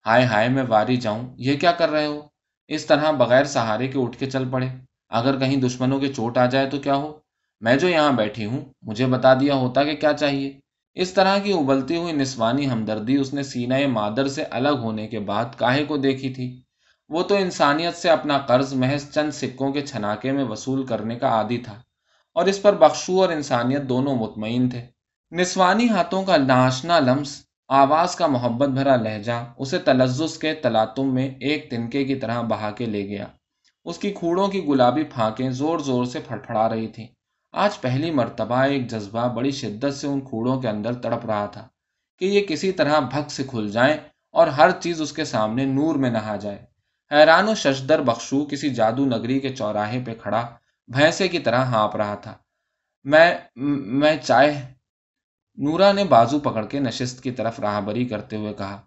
ہائے 0.06 0.25
ہائے، 0.25 0.50
میں 0.50 0.63
واری 0.69 0.98
جاؤں، 0.98 1.36
یہ 1.38 1.57
کیا 1.57 1.72
کر 1.72 1.89
رہے 1.89 2.06
ہو؟ 2.06 2.33
اس 2.69 2.86
طرح 2.86 3.12
بغیر 3.18 3.44
سہارے 3.45 3.88
کے 3.88 4.00
اٹھ 4.00 4.18
کے 4.18 4.29
چل 4.32 4.50
پڑے۔ 4.50 4.67
اگر 5.12 5.39
کہیں 5.39 5.55
دشمنوں 5.58 6.00
کے 6.00 6.13
چوٹ 6.13 6.38
آ 6.38 6.46
جائے 6.46 6.70
تو 6.70 6.77
کیا 6.79 6.96
ہو؟ 6.96 7.12
میں 7.62 7.75
جو 7.75 7.88
یہاں 7.89 8.12
بیٹھی 8.12 8.46
ہوں، 8.46 8.62
مجھے 8.82 9.05
بتا 9.05 9.34
دیا 9.34 9.55
ہوتا 9.55 9.84
کہ 9.84 9.96
کیا 9.96 10.13
چاہیے۔ 10.13 10.51
اس 10.98 11.13
طرح 11.13 11.38
کی 11.38 11.53
ابلتی 11.53 11.98
ہوئی 11.98 12.13
نسوانی 12.13 12.70
ہمدردی 12.70 13.15
اس 13.15 13.34
نے 13.34 13.43
سینہ 13.43 13.75
مادر 13.88 14.27
سے 14.27 14.43
الگ 14.51 14.75
ہونے 14.82 15.08
کے 15.08 15.20
بعد 15.22 15.58
کاہے 15.58 15.86
کو 15.86 15.98
دیکھی 15.98 16.34
تھی۔ 16.34 16.48
وہ 17.10 17.24
تو 17.24 17.36
انسانیت 17.36 17.96
سے 17.96 18.10
اپنا 18.10 18.38
قرض 18.48 18.74
محض 18.74 19.10
چند 19.12 19.32
سکوں 19.32 19.72
کے 19.72 19.82
چھناکے 19.82 20.32
میں 20.32 20.43
وصول 20.43 20.86
کرنے 20.86 21.15
کا 21.15 21.27
عادی 21.27 21.58
تھا، 21.58 21.74
اور 22.36 22.46
اس 22.46 22.62
پر 22.62 22.75
بخشو 22.75 23.22
اور 23.22 23.29
انسانیت 23.29 23.89
دونوں 23.89 24.15
مطمئن 24.15 24.70
تھے۔ 24.70 24.86
نسوانی 25.32 25.89
ہاتھوں 25.89 26.24
کا 26.24 26.38
ناشنا 26.38 27.00
لمس 27.00 27.41
آواز 27.75 28.15
کا 28.15 28.27
محبت 28.27 28.70
بھرا 28.70 28.96
لہجہ 28.96 29.53
اسے 29.58 29.77
تلزز 29.77 30.38
کے 30.38 30.53
تلاتم 30.53 31.13
میں 31.13 31.30
ایک 31.39 31.70
تنکے 31.70 32.06
کی 32.06 32.15
طرح 32.15 32.42
بہا 32.42 32.72
کے 32.72 32.86
لے 32.86 33.08
گیا۔ 33.08 33.25
اس 33.86 33.98
کی 33.98 34.12
کھوڑوں 34.12 34.48
کی 34.48 34.65
گلابی 34.68 35.03
پھانکیں 35.03 35.50
زور 35.50 35.80
زور 35.80 36.06
سے 36.06 36.20
پھڑپڑا 36.20 36.70
رہی 36.70 36.88
تھیں۔ 36.88 37.08
آج 37.51 37.82
پہلی 37.82 38.12
مرتبہ 38.12 38.56
ایک 38.56 38.88
جذبہ 38.88 39.34
بڑی 39.34 39.51
شدت 39.51 39.94
سے 39.94 40.08
ان 40.08 40.22
کھوڑوں 40.22 40.62
کے 40.62 40.68
اندر 40.68 40.94
تڑپ 40.94 41.25
رہا 41.25 41.46
تھا 41.46 41.68
کہ 42.18 42.25
یہ 42.25 42.46
کسی 42.46 42.72
طرح 42.72 43.00
بھگ 43.00 43.27
سے 43.27 43.44
کھل 43.44 43.72
جائیں 43.72 43.98
اور 44.32 44.48
ہر 44.48 44.72
چیز 44.72 45.01
اس 45.01 45.13
کے 45.13 45.25
سامنے 45.25 45.65
نور 45.65 45.96
میں 45.96 46.10
نہا 46.10 46.36
جائے۔ 46.36 46.65
حیران 47.12 47.48
و 47.48 47.56
ششدر 47.56 48.01
بخشو 48.01 48.46
کسی 48.46 48.70
جادو 48.70 49.06
نگری 49.06 49.39
کے 49.39 49.50
چوراہے 49.50 50.03
پہ 50.06 50.13
کھڑا، 50.22 50.48
بھینسے 50.88 51.27
کی 51.27 51.39
طرح 51.39 51.65
ہانپ 51.65 51.96
رہا 51.96 52.15
تھا۔ 52.15 52.34
میں 53.03 53.36
میں 53.56 54.15
چائے 54.15 54.74
نورا 55.57 55.91
نے 55.91 56.03
بازو 56.03 56.39
پکڑ 56.39 56.65
کے 56.65 56.79
نشست 56.79 57.24
کی 57.24 57.31
طرف 57.31 57.60
راہ 57.60 57.81
بری 57.81 58.05
کرتے 58.05 58.36
ہوئے 58.36 58.53
کہا، 58.53 58.81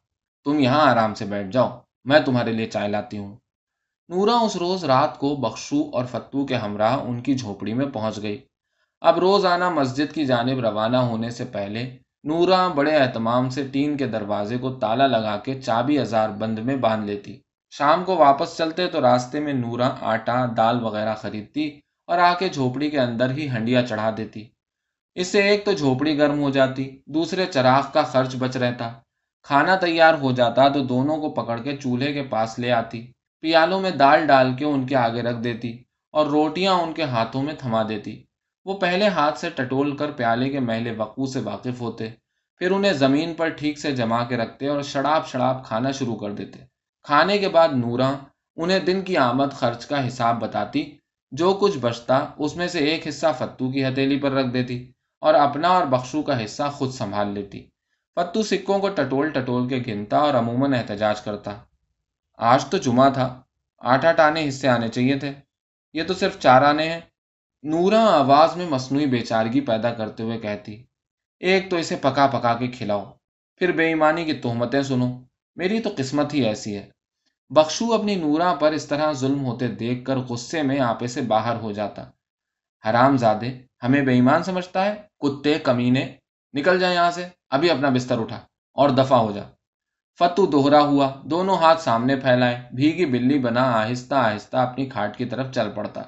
تم 0.45 0.59
یہاں 0.59 0.91
آرام 0.91 1.15
سے 1.15 1.25
بیٹھ 1.25 1.49
جاؤ، 1.53 1.81
میں 2.05 2.21
تمہارے 2.21 2.53
لیے 2.53 2.67
چائے 2.67 2.89
لاتی 2.89 3.19
ہوں۔ 3.19 3.37
نورا 4.09 4.37
اس 4.37 4.57
روز 4.57 4.85
رات 4.85 5.19
کو 5.19 5.37
بخشو 5.37 5.91
اور 5.93 6.05
فتو 6.05 6.47
کے 6.47 6.55
ہمراہ 6.55 6.99
ان 6.99 7.21
کی 7.21 7.35
جھوپڑی 7.35 7.75
میں 7.75 7.87
پہنچ 7.87 8.23
گئی۔ 8.23 8.39
اب 9.01 9.19
روز 9.19 9.47
آنا 9.47 9.71
مسجد 9.71 10.15
کی 10.15 10.25
جانب 10.25 10.61
روانہ 10.61 10.97
ہونے 10.97 11.31
سے 11.31 11.45
پہلے، 11.45 11.97
نورا 12.25 12.69
بڑے 12.69 12.97
اہتمام 12.97 13.51
سے 13.51 13.67
ٹین 13.67 13.97
کے 13.97 14.07
دروازے 14.07 14.59
کو 14.59 14.75
تالا 14.75 15.07
لگا 15.07 15.37
کے 15.37 15.61
چابی 15.61 16.01
ہزار 16.03 16.29
بند 16.29 16.59
میں 16.59 16.77
باندھ 16.77 17.07
لیتی۔ 17.07 17.41
شام 17.71 18.05
کو 18.05 18.17
واپس 18.17 18.57
چلتے 18.57 18.87
تو 18.87 19.01
راستے 19.01 19.41
میں 19.41 19.53
نورا 19.53 19.95
آٹا، 20.01 20.45
دال 20.57 20.83
وغیرہ 20.83 21.15
خریدتی 21.15 21.69
اور 22.07 22.19
آ 22.19 22.35
کے 22.39 22.49
جھوپڑی 22.49 22.91
کے 22.91 23.01
اندر 23.01 23.31
ہی 23.31 23.49
ہنڈیا 23.51 23.87
چڑھا 23.87 24.11
دیتی۔ 24.17 24.45
اس 25.17 25.27
سے 25.27 25.43
ایک 25.43 25.65
تو 25.65 25.73
جھوپڑی 25.73 26.17
گرم 26.19 26.41
ہو 26.41 26.51
جاتی، 26.51 26.85
دوسرے 27.07 27.45
چراغ 27.47 27.85
کا 27.93 28.03
خرچ 28.03 28.35
بچ 28.37 28.57
رہتا۔ 28.57 28.93
کھانا 29.47 29.77
تیار 29.77 30.15
ہو 30.15 30.33
جاتا 30.33 30.69
تو 30.69 30.81
دونوں 30.85 31.17
کو 31.17 31.31
پکڑ 31.31 31.57
کے 31.63 31.77
چولہے 31.77 32.13
کے 32.13 32.23
پاس 32.23 32.59
لے 32.59 32.71
آتی، 32.73 33.01
پیالوں 33.43 33.81
میں 33.81 33.91
دال 33.91 34.27
ڈال 34.27 34.55
کے 34.55 34.65
ان 34.65 34.87
کے 34.87 34.97
آگے 34.97 35.23
رکھ 35.23 35.41
دیتی 35.45 35.71
اور 36.15 36.27
روٹیاں 36.27 36.73
ان 36.73 36.93
کے 36.93 37.05
ہاتھوں 37.05 37.43
میں 37.43 37.55
تھما 37.59 37.83
دیتی۔ 37.89 38.23
وہ 38.67 38.79
پہلے 38.79 39.09
ہاتھ 39.09 39.39
سے 39.39 39.49
ٹٹول 39.51 39.97
کر 39.97 40.11
پیالے 40.11 40.49
کے 40.51 40.61
محلے 40.61 40.93
وقوع 40.97 41.27
سے 41.27 41.41
واقف 41.41 41.81
ہوتے، 41.81 42.09
پھر 42.61 42.71
انہیں 42.71 42.93
زمین 42.93 43.35
پر 43.35 43.49
ٹھیک 43.49 43.79
سے 43.79 43.93
جما 43.93 44.23
کے 44.25 44.37
رکھتے 44.37 44.69
اور 44.69 44.83
شڑاب 44.83 45.27
شڑاب 45.27 45.65
کھانا 45.65 45.91
شروع 45.91 46.17
کر 46.17 46.33
دیتے۔ 46.33 46.59
کھانے 47.05 47.39
کے 47.39 47.49
بعد 47.49 47.69
نورا 47.75 48.11
انہیں 48.57 48.79
دن 48.79 49.01
کی 49.01 49.17
آمد 49.17 49.53
خرچ 49.53 49.87
کا 49.87 50.07
حساب 50.09 50.41
بتاتی، 50.41 50.85
جو 51.33 51.53
کچھ 51.55 51.79
بچتا 51.79 52.19
اس 52.39 52.57
میں 52.57 52.69
سے 52.69 52.79
ایک 52.79 53.09
حصہ 53.09 53.27
فتو 53.39 53.71
کی 53.71 53.85
ہتھیلی 53.85 54.19
پر 54.19 54.33
رکھ 54.33 54.53
دیتی۔ 54.55 54.79
اور 55.27 55.35
اپنا 55.35 55.69
اور 55.69 55.87
بخشو 55.87 56.23
کا 56.23 56.45
حصہ 56.45 56.63
خود 56.73 56.91
سنبھال 56.91 57.29
لیتی۔ 57.29 57.67
فتو 58.17 58.43
سکوں 58.43 58.79
کو 58.79 58.89
ٹٹول 58.89 59.31
ٹٹول 59.31 59.69
کے 59.69 59.83
گنتا 59.87 60.19
اور 60.19 60.35
عموماً 60.35 60.75
احتجاج 60.75 61.21
کرتا۔ 61.21 61.57
آج 62.39 62.65
تو 62.65 62.77
جمعہ 62.77 63.11
تھا۔ 63.11 63.43
آٹھ 63.79 64.07
آٹھ 64.07 64.21
آنے 64.21 64.49
حصے 64.49 64.69
آنے 64.69 64.89
چاہیے 64.89 65.19
تھے۔ 65.19 65.33
یہ 65.93 66.03
تو 66.03 66.15
صرف 66.15 66.39
چار 66.41 66.63
آنے 66.63 66.93
ہیں۔ 66.93 67.01
نورا 67.63 68.05
آواز 68.07 68.57
میں 68.57 68.67
مصنوعی 68.67 69.07
بیچارگی 69.07 69.61
پیدا 69.61 69.93
کرتے 69.93 70.23
ہوئے 70.23 70.39
کہتی، 70.39 70.85
ایک 71.41 71.71
تو 71.71 71.77
اسے 71.77 71.97
پکا 71.97 72.27
پکا 72.27 72.55
کے 72.55 72.67
کھلاؤ۔ 72.67 73.13
پھر 73.57 73.73
بے 73.73 73.87
ایمانی 73.87 74.25
کی 74.25 74.33
تہمتیں 74.33 74.83
سنو۔ 74.83 75.19
میری 75.57 75.81
تو 75.81 75.91
قسمت 75.97 76.35
ہی 76.35 76.45
ایسی 76.45 76.77
ہے۔ 76.77 76.91
بخشو 77.51 77.95
اپنی 77.95 78.15
نورا 78.15 78.55
پر 78.55 78.73
اس 78.73 78.87
طرح 78.87 79.13
ظلم 79.13 79.45
ہوتے 79.45 79.69
دیکھ 79.69 80.05
کر 80.05 80.17
غصے 80.17 80.63
میں 80.63 80.81
آپے 80.81 81.07
سے 81.07 81.21
باہر 81.21 81.57
ہو 81.57 81.73
جاتا۔ 81.73 82.05
حرام 82.85 83.17
زادے 83.17 83.59
ہمیں 83.83 84.03
بے 84.03 84.13
ایمان 84.13 84.43
سمجھتا 84.43 84.85
ہے، 84.85 84.95
کتے، 85.19 85.59
کمینے، 85.59 86.17
نکل 86.55 86.81
جائے 86.81 86.95
یہاں 86.95 87.11
سے، 87.11 87.29
ابھی 87.51 87.71
اپنا 87.71 87.89
بستر 87.89 88.21
اٹھا 88.21 88.41
اور 88.73 88.91
دفع 88.91 89.17
ہو 89.17 89.33
جا۔ 89.33 89.43
فتو 90.19 90.47
دوہرا 90.47 90.81
ہوا، 90.81 91.13
دونوں 91.25 91.57
ہاتھ 91.57 91.81
سامنے 91.81 92.17
پھیلائے 92.17 92.63
بھیگی 92.73 93.07
بلی 93.07 93.39
بنا، 93.39 93.63
آہستہ 93.63 94.15
آہستہ 94.15 94.57
اپنی 94.57 94.87
کھاٹ 94.87 95.17
کی 95.17 95.25
طرف 95.25 95.51
چل 95.51 95.71
پڑتا۔ 95.71 96.03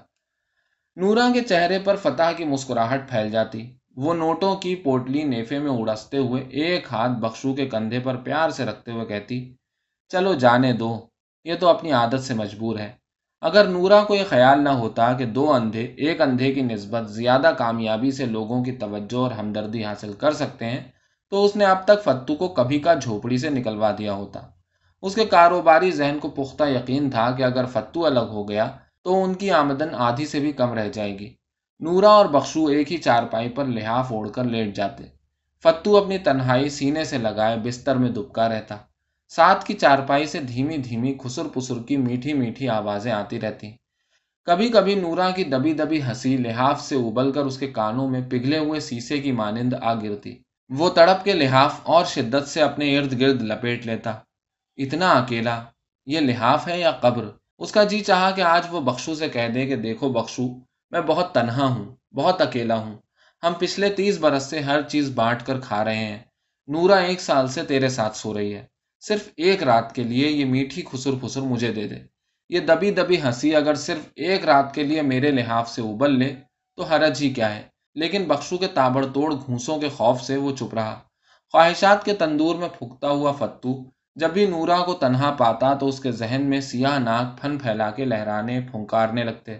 نورا 0.96 1.28
کے 1.34 1.40
چہرے 1.40 1.78
پر 1.78 1.96
فتح 1.96 2.32
کی 2.36 2.44
مسکراہٹ 2.44 3.10
پھیل 3.10 3.30
جاتی۔ 3.30 3.76
وہ 3.96 4.14
نوٹوں 4.14 4.56
کی 4.56 4.74
پوٹلی 4.74 5.22
نیفے 5.22 5.58
میں 5.58 5.70
اڑستے 5.70 6.16
ہوئے 6.16 6.42
ایک 6.42 6.86
ہاتھ 6.92 7.12
بخشو 7.12 7.54
کے 7.54 7.66
کندھے 7.66 8.00
پر 8.00 8.16
پیار 8.16 8.50
سے 8.50 8.64
رکھتے 8.64 8.92
ہوئے 8.92 9.06
کہتی، 9.06 9.56
چلو 10.08 10.34
جانے 10.34 10.72
دو، 10.72 11.06
یہ 11.44 11.54
تو 11.54 11.68
اپنی 11.68 11.92
عادت 11.92 12.20
سے 12.20 12.34
مجبور 12.34 12.78
ہے۔ 12.78 12.92
اگر 13.40 13.68
نورا 13.68 14.04
کو 14.04 14.14
یہ 14.14 14.24
خیال 14.28 14.64
نہ 14.64 14.68
ہوتا 14.68 15.12
کہ 15.12 15.24
دو 15.24 15.52
اندھے، 15.52 15.82
ایک 15.82 16.20
اندھے 16.20 16.52
کی 16.52 16.62
نسبت 16.62 17.10
زیادہ 17.10 17.52
کامیابی 17.58 18.10
سے 18.10 18.26
لوگوں 18.26 18.64
کی 18.64 18.72
توجہ 18.72 19.16
اور 19.16 19.30
ہمدردی 19.30 19.84
حاصل 19.84 20.12
کر 20.12 20.32
سکتے 20.32 20.64
ہیں، 20.64 20.80
تو 21.30 21.44
اس 21.44 21.56
نے 21.56 21.64
اب 21.64 21.84
تک 21.84 22.04
فتو 22.04 22.34
کو 22.34 22.48
کبھی 22.48 22.78
کا 22.78 22.94
جھوپڑی 22.94 23.38
سے 23.38 23.50
نکلوا 23.50 23.90
دیا 23.98 24.12
ہوتا۔ 24.12 24.40
اس 25.02 25.14
کے 25.14 25.24
کاروباری 25.24 25.90
ذہن 25.90 26.18
کو 26.20 26.28
پختہ 26.28 26.64
یقین 26.64 27.10
تھا 27.10 27.30
کہ 27.30 27.42
اگر 27.42 27.64
فتو 27.64 28.06
الگ 28.06 28.28
ہو 28.28 28.48
گیا 28.48 28.68
تو 29.04 29.24
ان 29.24 29.34
کی 29.34 29.50
آمدن 29.50 29.88
آدھی 29.92 30.26
سے 30.26 30.40
بھی 30.40 30.52
کم 30.52 30.74
رہ 30.74 30.88
جائے 30.88 31.18
گی۔ 31.18 31.34
نورا 31.80 32.08
اور 32.08 32.26
بخشو 32.26 32.66
ایک 32.66 32.92
ہی 32.92 32.96
چارپائی 32.96 33.48
پر 33.48 33.64
لحاف 33.64 34.12
اوڑھ 34.12 34.30
کر 34.30 34.44
لیٹ 34.44 34.76
جاتے۔ 34.76 35.04
فتو 35.62 35.96
اپنی 35.96 36.18
تنہائی 36.18 36.68
سینے 36.68 37.04
سے 37.04 37.18
لگائے 37.18 37.56
بستر 37.56 37.96
میں 37.96 38.08
دبکا 38.08 38.48
رہتا۔ 38.48 38.76
ساتھ 39.28 39.64
کی 39.64 39.74
چارپائی 39.74 40.26
سے 40.26 40.40
دھیمی 40.40 40.76
دھیمی 40.76 41.14
خسر 41.24 41.42
پسر 41.54 41.82
کی 41.82 41.96
میٹھی 41.96 42.32
میٹھی 42.32 42.68
آوازیں 42.68 43.12
آتی 43.12 43.40
رہتی۔ 43.40 43.70
کبھی 44.44 44.68
کبھی 44.68 44.94
نورا 44.94 45.30
کی 45.30 45.44
دبی 45.44 45.72
دبی 45.72 46.02
ہنسی 46.02 46.36
لحاف 46.36 46.80
سے 46.80 46.96
ابل 46.96 47.32
کر 47.32 47.40
اس 47.40 47.58
کے 47.58 47.66
کانوں 47.68 48.10
میں 48.10 48.20
پگھلے 48.30 48.58
ہوئے 48.58 48.80
سیسے 48.80 49.18
کی 49.18 49.32
مانند 49.32 49.74
آ 49.82 49.94
گرتی۔ 49.94 50.38
وہ 50.68 50.90
تڑپ 50.90 51.24
کے 51.24 51.32
لحاف 51.32 51.80
اور 51.82 52.04
شدت 52.04 52.48
سے 52.48 52.62
اپنے 52.62 52.98
ارد 52.98 53.20
گرد 53.20 53.42
لپیٹ 53.42 53.86
لیتا۔ 53.86 54.12
اتنا 54.76 55.10
اکیلا، 55.10 55.62
یہ 56.06 56.20
لحاف 56.20 56.68
ہے 56.68 56.80
یا 56.80 56.90
قبر؟ 56.90 57.28
اس 57.58 57.72
کا 57.72 57.84
جی 57.84 58.00
چاہا 58.00 58.30
کہ 58.30 58.40
آج 58.40 58.66
وہ 58.70 58.80
بخشو 58.80 59.14
سے 59.14 59.28
کہہ 59.28 59.48
دے 59.54 59.66
کہ 59.66 59.76
دیکھو 59.76 60.12
بخشو، 60.12 60.42
میں 60.90 61.00
بہت 61.00 61.34
تنہا 61.34 61.64
ہوں، 61.64 61.96
بہت 62.14 62.40
اکیلا 62.40 62.78
ہوں۔ 62.78 62.94
ہم 63.42 63.52
پچھلے 63.58 63.88
تیس 63.88 64.18
برس 64.18 64.42
سے 64.42 64.60
ہر 64.60 64.82
چیز 64.82 65.10
بانٹ 65.14 65.42
کر 65.42 65.60
کھا 65.60 65.84
رہے 65.84 66.04
ہیں۔ 66.04 66.18
نورا 66.66 66.96
ایک 66.96 67.20
سال 67.20 67.48
سے 67.48 67.62
تیرے 67.62 67.88
ساتھ 67.88 68.16
سو 68.16 68.38
رہی 68.38 68.54
ہے۔ 68.54 68.77
صرف 69.00 69.28
ایک 69.36 69.62
رات 69.62 69.94
کے 69.94 70.02
لیے 70.02 70.28
یہ 70.28 70.44
میٹھی 70.44 70.82
خسر 70.92 71.10
پھسر 71.20 71.40
مجھے 71.40 71.72
دے 71.72 71.88
دے۔ 71.88 71.96
یہ 72.48 72.60
دبی 72.60 72.90
دبی 72.90 73.22
ہنسی 73.22 73.54
اگر 73.54 73.74
صرف 73.74 74.08
ایک 74.16 74.44
رات 74.44 74.74
کے 74.74 74.82
لیے 74.82 75.02
میرے 75.02 75.30
لحاف 75.30 75.70
سے 75.70 75.82
ابل 75.82 76.18
لے، 76.18 76.34
تو 76.76 76.82
حرج 76.82 77.22
ہی 77.22 77.30
کیا 77.30 77.54
ہے؟ 77.54 77.62
لیکن 77.94 78.24
بخشو 78.24 78.56
کے 78.56 78.66
تابڑ 78.66 79.06
توڑ 79.06 79.34
گھونسوں 79.34 79.78
کے 79.78 79.88
خوف 79.88 80.22
سے 80.22 80.36
وہ 80.36 80.56
چپ 80.56 80.74
رہا۔ 80.74 81.00
خواہشات 81.52 82.04
کے 82.04 82.14
تندور 82.14 82.54
میں 82.54 82.68
پھکتا 82.68 83.08
ہوا 83.08 83.32
فتو، 83.32 83.84
جب 84.14 84.30
بھی 84.32 84.46
نورا 84.46 84.84
کو 84.84 84.94
تنہا 84.94 85.34
پاتا 85.38 85.74
تو 85.74 85.88
اس 85.88 86.00
کے 86.00 86.12
ذہن 86.12 86.42
میں 86.44 86.60
سیاہ 86.60 86.98
ناک 86.98 87.40
پھن 87.40 87.58
پھیلا 87.58 87.90
کے 87.90 88.04
لہرانے 88.04 88.60
پھنکارنے 88.60 89.24
لگتے۔ 89.24 89.58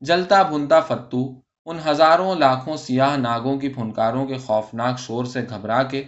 جلتا 0.00 0.42
بھنتا 0.42 0.80
فتو، 0.80 1.40
ان 1.66 1.78
ہزاروں 1.86 2.34
لاکھوں 2.34 2.76
سیاہ 2.76 3.16
ناگوں 3.16 3.58
کی 3.58 3.68
پھنکاروں 3.68 4.26
کے 4.26 4.36
خوفناک 4.36 4.98
شور 4.98 5.24
سے 5.24 5.40
گھبرا 5.48 5.82
کے، 5.82 6.04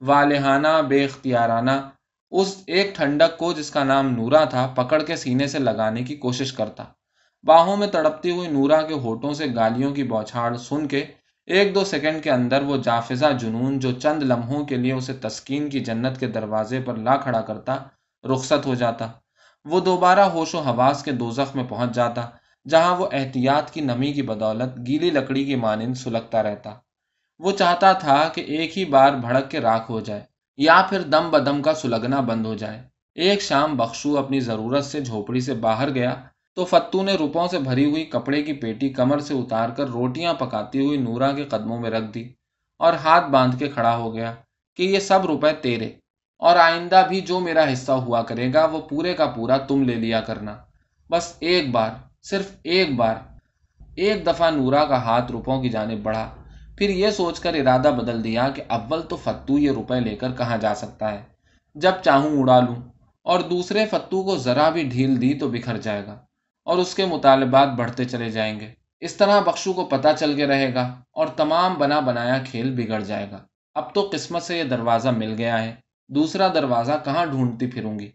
والہانہ، 0.00 0.82
بے 0.88 1.04
اختیارانہ 1.04 1.70
اس 2.32 2.62
ایک 2.66 2.96
ٹھنڈک 2.96 3.38
کو 3.38 3.52
جس 3.52 3.70
کا 3.70 3.84
نام 3.84 4.10
نورا 4.10 4.44
تھا، 4.44 4.66
پکڑ 4.74 5.02
کے 5.02 5.16
سینے 5.16 5.46
سے 5.46 5.58
لگانے 5.58 6.02
کی 6.02 6.16
کوشش 6.16 6.52
کرتا۔ 6.52 6.84
باہوں 7.44 7.76
میں 7.76 7.86
تڑپتی 7.86 8.30
ہوئی 8.30 8.48
نورا 8.48 8.82
کے 8.82 8.94
ہوٹوں 8.94 9.32
سے 9.32 9.46
گالیوں 9.56 9.94
کی 9.94 10.02
بوچھاڑ 10.02 10.56
سن 10.56 10.86
کے 10.88 11.04
ایک 11.48 11.74
دو 11.74 11.84
سیکنڈ 11.84 12.22
کے 12.22 12.30
اندر 12.30 12.62
وہ 12.62 12.76
جافزہ 12.76 13.26
جنون 13.40 13.78
جو 13.78 13.92
چند 13.92 14.22
لمحوں 14.22 14.64
کے 14.64 14.76
لیے 14.76 14.92
اسے 14.92 15.12
تسکین 15.12 15.70
کی 15.70 15.80
جنت 15.80 16.20
کے 16.20 16.26
دروازے 16.26 16.80
پر 16.80 16.96
لا 16.96 17.16
کھڑا 17.16 17.40
کرتا، 17.40 17.76
رخصت 18.24 18.66
ہو 18.66 18.74
جاتا۔ 18.74 19.08
وہ 19.64 19.80
دوبارہ 19.80 20.20
ہوش 20.20 20.54
و 20.54 20.58
حواس 20.58 21.02
کے 21.02 21.12
دوزخ 21.12 21.56
میں 21.56 21.64
پہنچ 21.64 21.94
جاتا، 21.94 22.28
جہاں 22.68 22.96
وہ 22.96 23.08
احتیاط 23.12 23.70
کی 23.70 23.80
نمی 23.80 24.12
کی 24.12 24.22
بدولت 24.22 24.78
گیلی 24.86 25.10
لکڑی 25.10 25.44
کی 25.44 25.56
مانند 25.56 25.94
سلگتا 25.94 26.42
رہتا۔ 26.42 26.74
وہ 27.38 27.52
چاہتا 27.52 27.92
تھا 27.92 28.28
کہ 28.34 28.40
ایک 28.40 28.78
ہی 28.78 28.84
بار 28.84 29.12
بھڑک 29.12 29.50
کے 29.50 29.60
راکھ 29.60 29.90
ہو 29.90 30.00
جائے۔ 30.00 30.37
یا 30.58 30.82
پھر 30.88 31.00
دم 31.02 31.30
بدم 31.30 31.62
کا 31.62 31.74
سلگنا 31.74 32.20
بند 32.20 32.46
ہو 32.46 32.54
جائے۔ 32.54 32.82
ایک 33.14 33.42
شام 33.42 33.76
بخشو 33.76 34.18
اپنی 34.18 34.40
ضرورت 34.40 34.84
سے 34.84 35.00
جھوپڑی 35.00 35.40
سے 35.40 35.54
باہر 35.54 35.94
گیا 35.94 36.14
تو 36.56 36.64
فتو 36.64 37.02
نے 37.02 37.14
روپوں 37.14 37.46
سے 37.48 37.58
بھری 37.58 37.90
ہوئی 37.90 38.04
کپڑے 38.04 38.42
کی 38.42 38.52
پیٹی 38.52 38.88
کمر 38.88 39.18
سے 39.18 39.34
اتار 39.34 39.68
کر 39.68 39.86
روٹیاں 39.88 40.34
پکاتی 40.34 40.86
ہوئی 40.86 40.98
نورا 40.98 41.32
کے 41.32 41.44
قدموں 41.44 41.80
میں 41.80 41.90
رکھ 41.90 42.14
دی 42.14 42.28
اور 42.78 42.92
ہاتھ 42.92 43.30
باندھ 43.30 43.58
کے 43.58 43.68
کھڑا 43.68 43.96
ہو 43.96 44.14
گیا 44.14 44.34
کہ 44.76 44.82
یہ 44.82 44.98
سب 44.98 45.26
روپے 45.26 45.52
تیرے 45.62 45.90
اور 46.38 46.56
آئندہ 46.56 47.02
بھی 47.08 47.20
جو 47.20 47.40
میرا 47.40 47.72
حصہ 47.72 47.92
ہوا 47.92 48.22
کرے 48.22 48.52
گا 48.54 48.64
وہ 48.64 48.80
پورے 48.80 49.14
کا 49.14 49.26
پورا 49.26 49.56
تم 49.58 49.82
لے 49.82 49.94
لیا 49.94 50.20
کرنا۔ 50.20 50.56
بس 51.10 51.34
ایک 51.40 51.70
بار، 51.70 51.90
صرف 52.22 52.50
ایک 52.62 52.94
بار، 52.96 53.14
ایک 53.96 54.26
دفعہ 54.26 54.50
نورا 54.50 54.84
کا 54.84 55.02
ہاتھ 55.02 55.32
روپوں 55.32 55.62
کی 55.62 55.68
جانب 55.68 56.02
بڑھا۔ 56.02 56.37
پھر 56.78 56.90
یہ 56.90 57.10
سوچ 57.10 57.40
کر 57.40 57.54
ارادہ 57.54 57.88
بدل 57.98 58.24
دیا 58.24 58.48
کہ 58.48 58.62
اول 58.68 59.02
تو 59.02 59.16
فتو 59.16 59.58
یہ 59.58 59.70
روپے 59.70 60.00
لے 60.00 60.16
کر 60.16 60.32
کہاں 60.32 60.56
جا 60.56 60.74
سکتا 60.74 61.12
ہے۔ 61.12 61.22
جب 61.74 61.92
چاہوں 62.04 62.40
اڑا 62.40 62.60
لوں 62.60 62.76
اور 63.22 63.40
دوسرے 63.40 63.86
فتو 63.86 64.22
کو 64.22 64.36
ذرا 64.36 64.68
بھی 64.68 64.82
ڈھیل 64.82 65.20
دی 65.20 65.34
تو 65.34 65.48
بکھر 65.48 65.76
جائے 65.76 66.06
گا 66.06 66.18
اور 66.64 66.78
اس 66.78 66.94
کے 66.94 67.06
مطالبات 67.06 67.68
بڑھتے 67.68 68.04
چلے 68.04 68.30
جائیں 68.30 68.60
گے۔ 68.60 68.70
اس 69.00 69.14
طرح 69.14 69.40
بخشو 69.40 69.72
کو 69.72 69.84
پتہ 69.84 70.08
چل 70.18 70.36
کے 70.36 70.46
رہے 70.46 70.74
گا 70.74 70.94
اور 71.12 71.26
تمام 71.26 71.74
بنا 71.74 72.00
بنایا 72.00 72.38
کھیل 72.50 72.74
بگڑ 72.74 73.00
جائے 73.00 73.30
گا۔ 73.30 73.38
اب 73.74 73.94
تو 73.94 74.10
قسمت 74.12 74.42
سے 74.42 74.58
یہ 74.58 74.64
دروازہ 74.64 75.08
مل 75.08 75.34
گیا 75.38 75.62
ہے۔ 75.62 75.74
دوسرا 76.08 76.48
دروازہ 76.48 76.92
کہاں 77.04 77.26
ڈھونڈتی 77.26 77.66
پھروں 77.66 77.98
گی؟ 77.98 78.10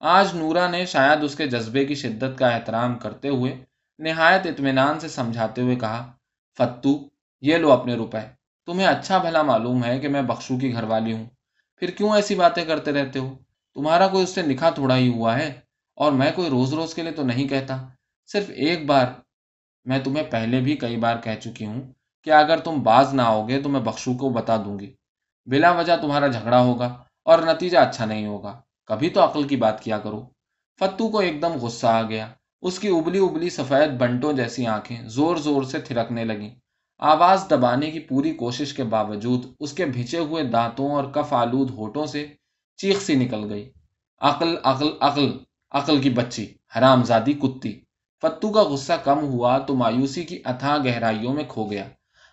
آج 0.00 0.34
نورا 0.34 0.70
نے 0.70 0.86
شاید 0.86 1.24
اس 1.24 1.34
کے 1.34 1.46
جذبے 1.46 1.84
کی 1.84 1.94
شدت 1.94 2.38
کا 2.38 2.48
احترام 2.48 2.98
کرتے 2.98 3.28
ہوئے 3.28 3.64
نہایت 3.98 4.46
اطمینان 4.46 5.00
سے 5.00 5.08
سمجھاتے 5.08 5.62
ہوئے 5.62 5.76
کہا، 5.76 6.12
فتو 6.58 7.07
یہ 7.40 7.56
لو 7.56 7.72
اپنے 7.72 7.94
روپے۔ 7.94 8.18
تمہیں 8.66 8.86
اچھا 8.86 9.18
بھلا 9.18 9.42
معلوم 9.42 9.84
ہے 9.84 9.98
کہ 9.98 10.08
میں 10.08 10.22
بخشو 10.22 10.58
کی 10.58 10.72
گھر 10.72 10.82
والی 10.82 11.12
ہوں۔ 11.12 11.26
پھر 11.76 11.90
کیوں 11.90 12.14
ایسی 12.14 12.34
باتیں 12.34 12.64
کرتے 12.64 12.92
رہتے 12.92 13.18
ہو؟ 13.18 13.34
تمہارا 13.74 14.08
کوئی 14.08 14.22
اس 14.22 14.30
سے 14.30 14.42
نکھا 14.42 14.70
تھوڑا 14.70 14.96
ہی 14.96 15.08
ہوا 15.08 15.38
ہے 15.38 15.60
اور 15.94 16.12
میں 16.12 16.32
کوئی 16.34 16.48
روز 16.48 16.74
روز 16.74 16.94
کے 16.94 17.02
لیے 17.02 17.12
تو 17.12 17.22
نہیں 17.22 17.48
کہتا۔ 17.48 17.86
صرف 18.26 18.50
ایک 18.54 18.86
بار 18.86 19.06
میں 19.84 19.98
تمہیں 19.98 20.24
پہلے 20.30 20.60
بھی 20.60 20.76
کئی 20.76 20.96
بار 20.96 21.16
کہہ 21.16 21.40
چکی 21.40 21.66
ہوں 21.66 21.92
کہ 22.24 22.30
اگر 22.30 22.58
تم 22.58 22.82
باز 22.82 23.14
نہ 23.14 23.22
آؤ 23.22 23.48
گے 23.48 23.62
تو 23.62 23.68
میں 23.68 23.80
بخشو 23.80 24.14
کو 24.14 24.30
بتا 24.30 24.56
دوں 24.56 24.78
گی۔ 24.78 24.94
بلا 25.46 25.72
وجہ 25.72 25.96
تمہارا 25.96 26.26
جھگڑا 26.26 26.60
ہوگا 26.60 27.02
اور 27.24 27.38
نتیجہ 27.38 27.78
اچھا 27.78 28.04
نہیں 28.04 28.26
ہوگا۔ 28.26 28.60
کبھی 28.86 29.10
تو 29.10 29.24
عقل 29.24 29.48
کی 29.48 29.56
بات 29.56 29.82
کیا 29.82 29.98
کرو۔ 29.98 30.26
فتو 30.80 31.08
کو 31.08 31.18
ایک 31.18 31.42
دم 31.42 31.52
غصہ 31.52 31.86
آ 31.86 32.02
گیا۔ 32.02 32.28
اس 32.62 32.78
کی 32.78 32.88
ابلی 32.88 33.18
ابلی 33.18 33.50
سفید 33.50 33.90
بنٹوں 33.90 34.32
جیسی 34.32 34.66
آنکھیں 34.66 35.08
زور 35.08 35.36
زور 35.36 35.62
سے 35.62 35.78
تھرکنے 35.78 36.24
لگیں۔ 36.24 36.50
آواز 36.98 37.44
دبانے 37.50 37.90
کی 37.90 37.98
پوری 37.98 38.32
کوشش 38.34 38.74
کے 38.74 38.84
باوجود 38.84 39.44
اس 39.60 39.72
کے 39.72 39.84
بھیچے 39.86 40.18
ہوئے 40.18 40.44
دانتوں 40.44 40.90
اور 40.90 41.04
کف 41.04 41.32
آلود 41.32 41.70
ہوٹوں 41.70 42.06
سے 42.06 42.26
چیخ 42.76 43.00
سی 43.00 43.14
نکل 43.14 43.52
گئی۔ 43.52 43.70
عقل 44.20 44.54
عقل 44.64 44.88
عقل 45.00 45.38
عقل 45.70 46.02
کی 46.02 46.10
بچی 46.10 46.46
حرام 46.76 47.02
زادی 47.04 47.32
کتی۔ 47.32 47.80
فتو 48.22 48.50
کا 48.50 48.62
غصہ 48.62 48.92
کم 49.04 49.18
ہوا 49.18 49.58
تو 49.58 49.74
مایوسی 49.74 50.24
کی 50.24 50.42
اتھا 50.44 50.76
گہرائیوں 50.84 51.34
میں 51.34 51.44
کھو 51.48 51.70
گیا۔ 51.70 51.84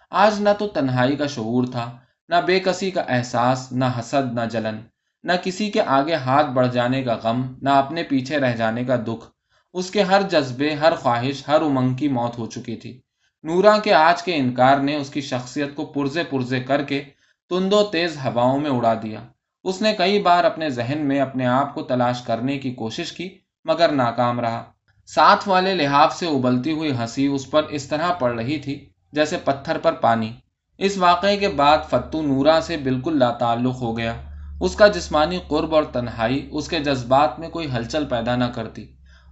آج 0.10 0.42
نہ 0.42 0.50
تو 0.60 0.68
تنہائی 0.68 1.16
کا 1.16 1.28
شعور 1.28 1.64
تھا، 1.72 1.98
نہ 2.30 2.36
بے 2.46 2.60
کسی 2.60 2.92
کا 2.92 3.02
احساس، 3.02 3.72
نہ 3.72 3.86
حسد، 4.00 4.34
نہ 4.34 4.42
جلن۔ 4.52 4.78
نہ 5.24 5.32
کسی 5.44 5.72
کے 5.72 5.82
آگے 5.82 6.16
ہاتھ 6.16 6.48
بڑھ 6.48 6.68
جانے 6.68 7.04
کا 7.04 7.20
غم، 7.24 7.54
نہ 7.62 7.70
اپنے 7.70 8.04
پیچھے 8.04 8.38
رہ 8.38 8.56
جانے 8.56 8.84
کا 8.84 8.96
دکھ۔ 8.96 9.26
اس 9.74 9.92
کے 9.92 10.02
ہر 10.02 10.22
جذبے، 10.22 10.74
ہر 10.74 10.96
خواہش، 10.96 11.48
ہر 11.48 11.62
امنگ 11.62 11.94
کی 11.94 12.08
موت 12.08 12.38
ہو 12.38 12.46
چکی 12.46 12.76
تھی۔ 12.76 13.02
نورا 13.46 13.78
کے 13.78 13.94
آج 13.94 14.24
کے 14.24 14.36
انکار 14.36 14.78
نے 14.78 14.96
اس 14.96 15.10
کی 15.10 15.22
شخصیت 15.22 15.76
کو 15.76 15.86
پرزے 15.86 16.24
پرزے 16.24 16.60
کر 16.60 16.84
کے 16.84 17.04
تند 17.50 17.74
و 17.74 17.84
تیز 17.84 18.18
ہواؤں 18.18 18.60
میں 18.60 18.72
اڑا 18.72 18.94
دیا۔ 19.04 19.20
اس 19.64 19.82
نے 19.82 19.96
کئی 19.98 20.22
بار 20.22 20.44
اپنے 20.44 20.70
ذہن 20.70 20.98
میں 20.98 21.20
اپنے 21.20 21.46
آپ 21.46 21.74
کو 21.74 21.82
تلاش 21.82 22.22
کرنے 22.22 22.58
کی 22.58 22.72
کوشش 22.74 23.12
کی، 23.12 23.38
مگر 23.64 23.92
ناکام 23.92 24.40
رہا۔ 24.40 24.64
ساتھ 25.06 25.50
والے 25.50 25.76
لحاظ 25.76 26.14
سے 26.14 26.28
ابلتی 26.28 26.72
ہوئی 26.72 26.92
ہنسی 26.92 27.28
اس 27.28 27.52
پر 27.52 27.64
اس 27.64 27.86
طرح 27.86 28.12
پڑ 28.12 28.40
رہی 28.40 28.58
تھی 28.58 28.90
جیسے 29.12 29.38
پتھر 29.44 29.78
پر 29.78 29.94
پانی۔ 29.94 30.34
اس 30.78 30.98
واقعے 30.98 31.38
کے 31.38 31.50
بعد 31.50 31.78
فتو 31.90 32.22
نورا 32.22 32.62
سے 32.62 32.78
بالکل 32.78 33.20
لا 33.20 33.32
تعلق 33.32 33.82
ہو 33.82 33.98
گیا۔ 33.98 34.14
اس 34.62 34.76
کا 34.76 34.88
جسمانی 34.88 35.40
قرب 35.48 35.76
اور 35.76 35.84
تنہائی 35.84 36.50
اس 36.52 36.68
کے 36.68 36.80
جذبات 36.80 37.40
میں 37.40 37.50
کوئی 37.50 37.68
ہلچل 37.72 38.06
پیدا 38.06 38.36
نہ 38.36 38.46
کرتی۔ 38.46 38.86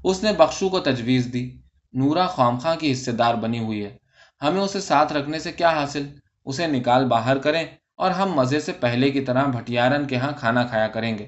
اس 0.03 0.23
نے 0.23 0.31
بخشو 0.37 0.69
کو 0.69 0.79
تجویز 0.79 1.29
دی۔ 1.33 1.49
نورا 1.93 2.27
خامخواہ 2.27 2.75
کی 2.75 2.91
حصے 2.91 3.11
دار 3.11 3.35
بنی 3.35 3.59
ہوئی 3.59 3.85
ہے۔ 3.85 4.02
ہمیں 4.43 4.61
اسے 4.61 4.79
ساتھ 4.79 5.13
رکھنے 5.13 5.39
سے 5.39 5.51
کیا 5.51 5.69
حاصل؟ 5.69 6.07
اسے 6.45 6.67
نکال 6.67 7.05
باہر 7.05 7.37
کریں 7.37 7.65
اور 7.95 8.11
ہم 8.11 8.31
مزے 8.31 8.59
سے 8.59 8.71
پہلے 8.71 9.09
کی 9.09 9.21
طرح 9.21 9.45
بھٹیارن 9.45 10.07
کے 10.07 10.17
ہاں 10.17 10.31
کھانا 10.39 10.63
کھایا 10.63 10.87
کریں 10.87 11.17
گے۔ 11.17 11.27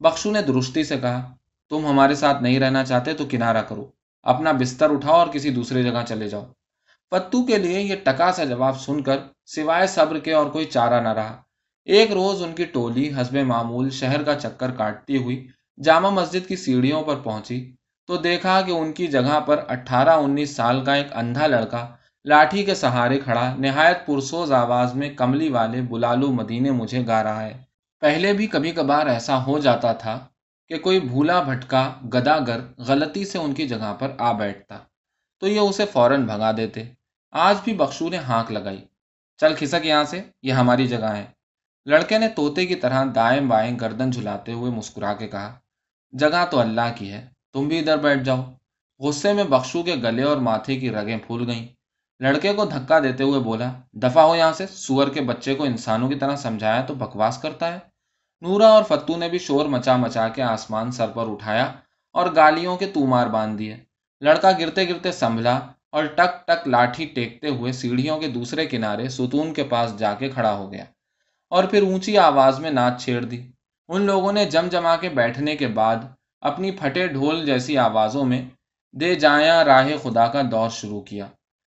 بخشو 0.00 0.30
نے 0.30 0.42
درستی 0.42 0.84
سے 0.84 0.98
کہا، 0.98 1.34
تم 1.70 1.86
ہمارے 1.86 2.14
ساتھ 2.14 2.42
نہیں 2.42 2.60
رہنا 2.60 2.84
چاہتے 2.84 3.14
تو 3.14 3.24
کنارہ 3.30 3.62
کرو۔ 3.62 3.90
اپنا 4.22 4.52
بستر 4.52 4.90
اٹھاؤ 4.90 5.14
اور 5.14 5.26
کسی 5.26 5.50
دوسری 5.50 5.82
جگہ 5.82 6.04
چلے 6.08 6.28
جاؤ 6.28 6.44
پتو 7.10 7.42
کے 7.42 7.56
لیے 7.56 7.80
یہ 7.80 7.96
ٹکا 8.04 8.32
سا 8.32 8.44
جواب 8.44 8.80
سن 8.80 9.02
کر 9.02 9.16
سوائے 9.46 9.86
صبر 9.86 10.18
کے 10.18 10.32
اور 10.32 10.46
کوئی 10.46 10.64
چارہ 10.64 11.00
نہ 11.00 11.08
رہا۔ 11.08 11.42
ایک 11.84 12.12
روز 12.12 12.42
ان 12.42 12.52
کی 12.52 12.64
ٹولی 12.64 13.10
حسب 13.14 13.36
معمول 13.36 13.90
شہر 13.90 14.22
کا 14.22 14.34
چکر 14.34 14.70
کاٹتی 14.70 15.16
ہوئی 15.16 15.48
جامع 15.82 16.10
مسجد 16.10 16.48
کی 16.48 16.56
سیڑھیوں 16.56 17.02
پر 17.02 17.16
پہنچی 17.16 17.72
تو 18.06 18.16
دیکھا 18.16 18.60
کہ 18.60 18.70
ان 18.70 18.92
کی 18.92 19.06
جگہ 19.06 19.40
پر 19.40 19.64
اٹھارہ 19.68 20.10
انیس 20.10 20.56
سال 20.56 20.84
کا 20.84 20.94
ایک 20.94 21.06
اندھا 21.12 21.46
لڑکا 21.46 21.96
لاٹھی 22.24 22.64
کے 22.64 22.74
سہارے 22.74 23.18
کھڑا، 23.20 23.54
نہایت 23.58 24.06
پرسوز 24.06 24.52
آواز 24.52 24.94
میں 24.94 25.10
کملی 25.10 25.48
والے 25.48 25.80
بلالو 25.80 26.32
مدینے 26.32 26.70
مجھے 26.70 27.06
گا 27.06 27.22
رہا 27.22 27.42
ہے۔ 27.42 27.62
پہلے 28.00 28.32
بھی 28.32 28.46
کبھی 28.46 28.70
کبھار 28.70 29.06
ایسا 29.06 29.44
ہو 29.44 29.58
جاتا 29.58 29.92
تھا 29.92 30.18
کہ 30.68 30.78
کوئی 30.78 31.00
بھولا 31.00 31.42
بھٹکا 31.42 31.92
گداگر 32.14 32.60
غلطی 32.78 33.24
سے 33.24 33.38
ان 33.38 33.52
کی 33.54 33.68
جگہ 33.68 33.96
پر 33.98 34.10
آ 34.18 34.32
بیٹھتا، 34.32 34.78
تو 35.40 35.48
یہ 35.48 35.60
اسے 35.60 35.84
فوراً 35.86 36.26
بھگا 36.26 36.52
دیتے۔ 36.56 36.84
آج 37.30 37.56
بھی 37.64 37.74
بخشو 37.74 38.08
نے 38.08 38.16
ہانک 38.16 38.52
لگائی۔ 38.52 38.84
چل 39.40 39.54
کھسک 39.54 39.86
یہاں 39.86 40.04
سے، 40.04 40.22
یہ 40.42 40.52
ہماری 40.52 40.86
جگہ 40.86 41.10
ہے۔ 41.16 41.24
لڑکے 41.86 42.18
نے 42.18 42.28
طوطے 42.28 42.66
کی 42.66 42.74
طرح 42.74 43.04
دائیں 43.14 43.40
بائیں 43.40 43.78
گردن 43.80 44.10
جھلاتے 44.10 44.52
ہوئے 44.52 44.70
مسکرا 44.70 45.12
کے 45.14 45.28
کہا، 45.28 45.58
جگہ 46.12 46.44
تو 46.50 46.58
اللہ 46.60 46.88
کی 46.94 47.12
ہے، 47.12 47.28
تم 47.52 47.68
بھی 47.68 47.78
ادھر 47.78 47.96
بیٹھ 47.96 48.22
جاؤ۔ 48.22 48.42
غصے 49.00 49.32
میں 49.32 49.44
بخشو 49.44 49.82
کے 49.82 49.94
گلے 49.94 50.22
اور 50.22 50.36
ماتھے 50.36 50.76
کی 50.76 50.90
رگیں 50.90 51.18
پھول 51.26 51.50
گئیں۔ 51.50 51.66
لڑکے 52.22 52.52
کو 52.52 52.64
دھکا 52.64 52.98
دیتے 52.98 53.24
ہوئے 53.24 53.40
بولا 53.40 53.70
دفاع 53.92 54.24
ہو 54.24 54.36
یہاں 54.36 54.52
سے، 54.52 54.66
سور 54.66 55.08
کے 55.08 55.20
بچے 55.20 55.54
کو 55.54 55.64
انسانوں 55.64 56.08
کی 56.08 56.14
طرح 56.14 56.36
سمجھایا 56.36 56.80
تو 56.80 56.94
بکواس 56.94 57.38
کرتا 57.42 57.72
ہے۔ 57.74 57.78
نورا 58.40 58.66
اور 58.66 58.82
فتو 58.82 59.16
نے 59.16 59.28
بھی 59.28 59.38
شور 59.38 59.66
مچا 59.66 59.96
مچا 59.96 60.28
کے 60.28 60.42
آسمان 60.42 60.90
سر 60.90 61.06
پر 61.06 61.30
اٹھایا 61.30 61.72
اور 62.12 62.26
گالیوں 62.36 62.76
کے 62.76 62.86
تومار 62.86 63.26
باندھ 63.26 63.58
دیے۔ 63.58 63.76
لڑکا 64.20 64.50
گرتے 64.52 64.88
گرتے 64.88 65.12
سنبھلا 65.12 65.58
اور 65.90 66.04
ٹک 66.04 66.46
ٹک 66.46 66.68
لاٹھی 66.68 67.04
ٹیکتے 67.04 67.48
ہوئے 67.48 67.72
سیڑھیوں 67.72 68.20
کے 68.20 68.28
دوسرے 68.28 68.66
کنارے 68.66 69.08
ستون 69.08 69.52
کے 69.54 69.64
پاس 69.64 69.98
جا 69.98 70.14
کے 70.14 70.28
کھڑا 70.28 70.52
ہو 70.52 70.72
گیا 70.72 70.84
اور 71.48 71.64
پھر 71.64 71.82
اونچی 71.82 72.18
آواز 72.18 72.58
میں 72.58 72.70
ناچ 72.70 73.04
چھیڑ 73.04 73.24
دی۔ 73.24 73.40
ان 73.88 74.02
لوگوں 74.02 74.32
نے 74.32 74.44
جم 74.44 74.68
جما 74.70 74.96
کے 74.96 75.08
بیٹھنے 75.08 75.56
کے 75.56 75.66
بعد 75.66 75.96
اپنی 76.40 76.70
پھٹے 76.70 77.06
ڈھول 77.06 77.46
جیسی 77.46 77.78
آوازوں 77.78 78.24
میں 78.24 78.42
دے 78.92 79.14
جایا 79.14 79.64
راہ 79.64 79.88
خدا 80.02 80.26
کا 80.26 80.42
دور 80.50 80.70
شروع 80.70 81.00
کیا۔ 81.00 81.26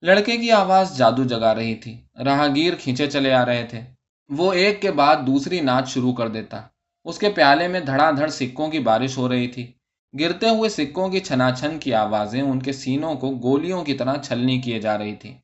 لڑکے 0.05 0.37
کی 0.37 0.51
آواز 0.51 0.99
جادو 0.99 1.25
جگا 1.25 1.55
رہی 1.55 1.75
تھی۔ 1.75 2.01
راہگیر 2.25 2.75
کھینچے 2.75 3.07
چلے 3.07 3.33
آ 3.33 3.45
رہے 3.45 3.67
تھے۔ 3.67 3.81
وہ 4.29 4.53
ایک 4.53 4.83
کے 4.83 4.91
بعد 4.91 5.17
دوسری 5.27 5.61
ناچ 5.61 5.89
شروع 5.89 6.13
کر 6.13 6.29
دیتا۔ 6.29 6.61
اس 7.05 7.19
کے 7.19 7.31
پیالے 7.31 7.69
میں 7.69 7.81
دھڑا 7.81 8.11
دھڑ 8.11 8.29
سکوں 8.29 8.69
کی 8.69 8.79
بارش 8.79 9.19
ہو 9.19 9.29
رہی 9.29 9.49
تھی۔ 9.49 9.73
گرتے 10.21 10.49
ہوئے 10.49 10.69
سکوں 10.69 11.09
کی 11.09 11.21
چھنا 11.21 11.53
چھن 11.53 11.79
کی 11.79 11.95
آوازیں 11.95 12.43
ان 12.43 12.63
کے 12.63 12.73
سینوں 12.73 13.15
کو 13.15 13.31
گولیوں 13.43 13.85
کی 13.85 13.95
طرح 13.95 14.15
چھلنی 14.17 14.61
کیے 14.61 14.81
جا 14.81 14.99
رہی 14.99 15.17
تھی۔ 15.17 15.35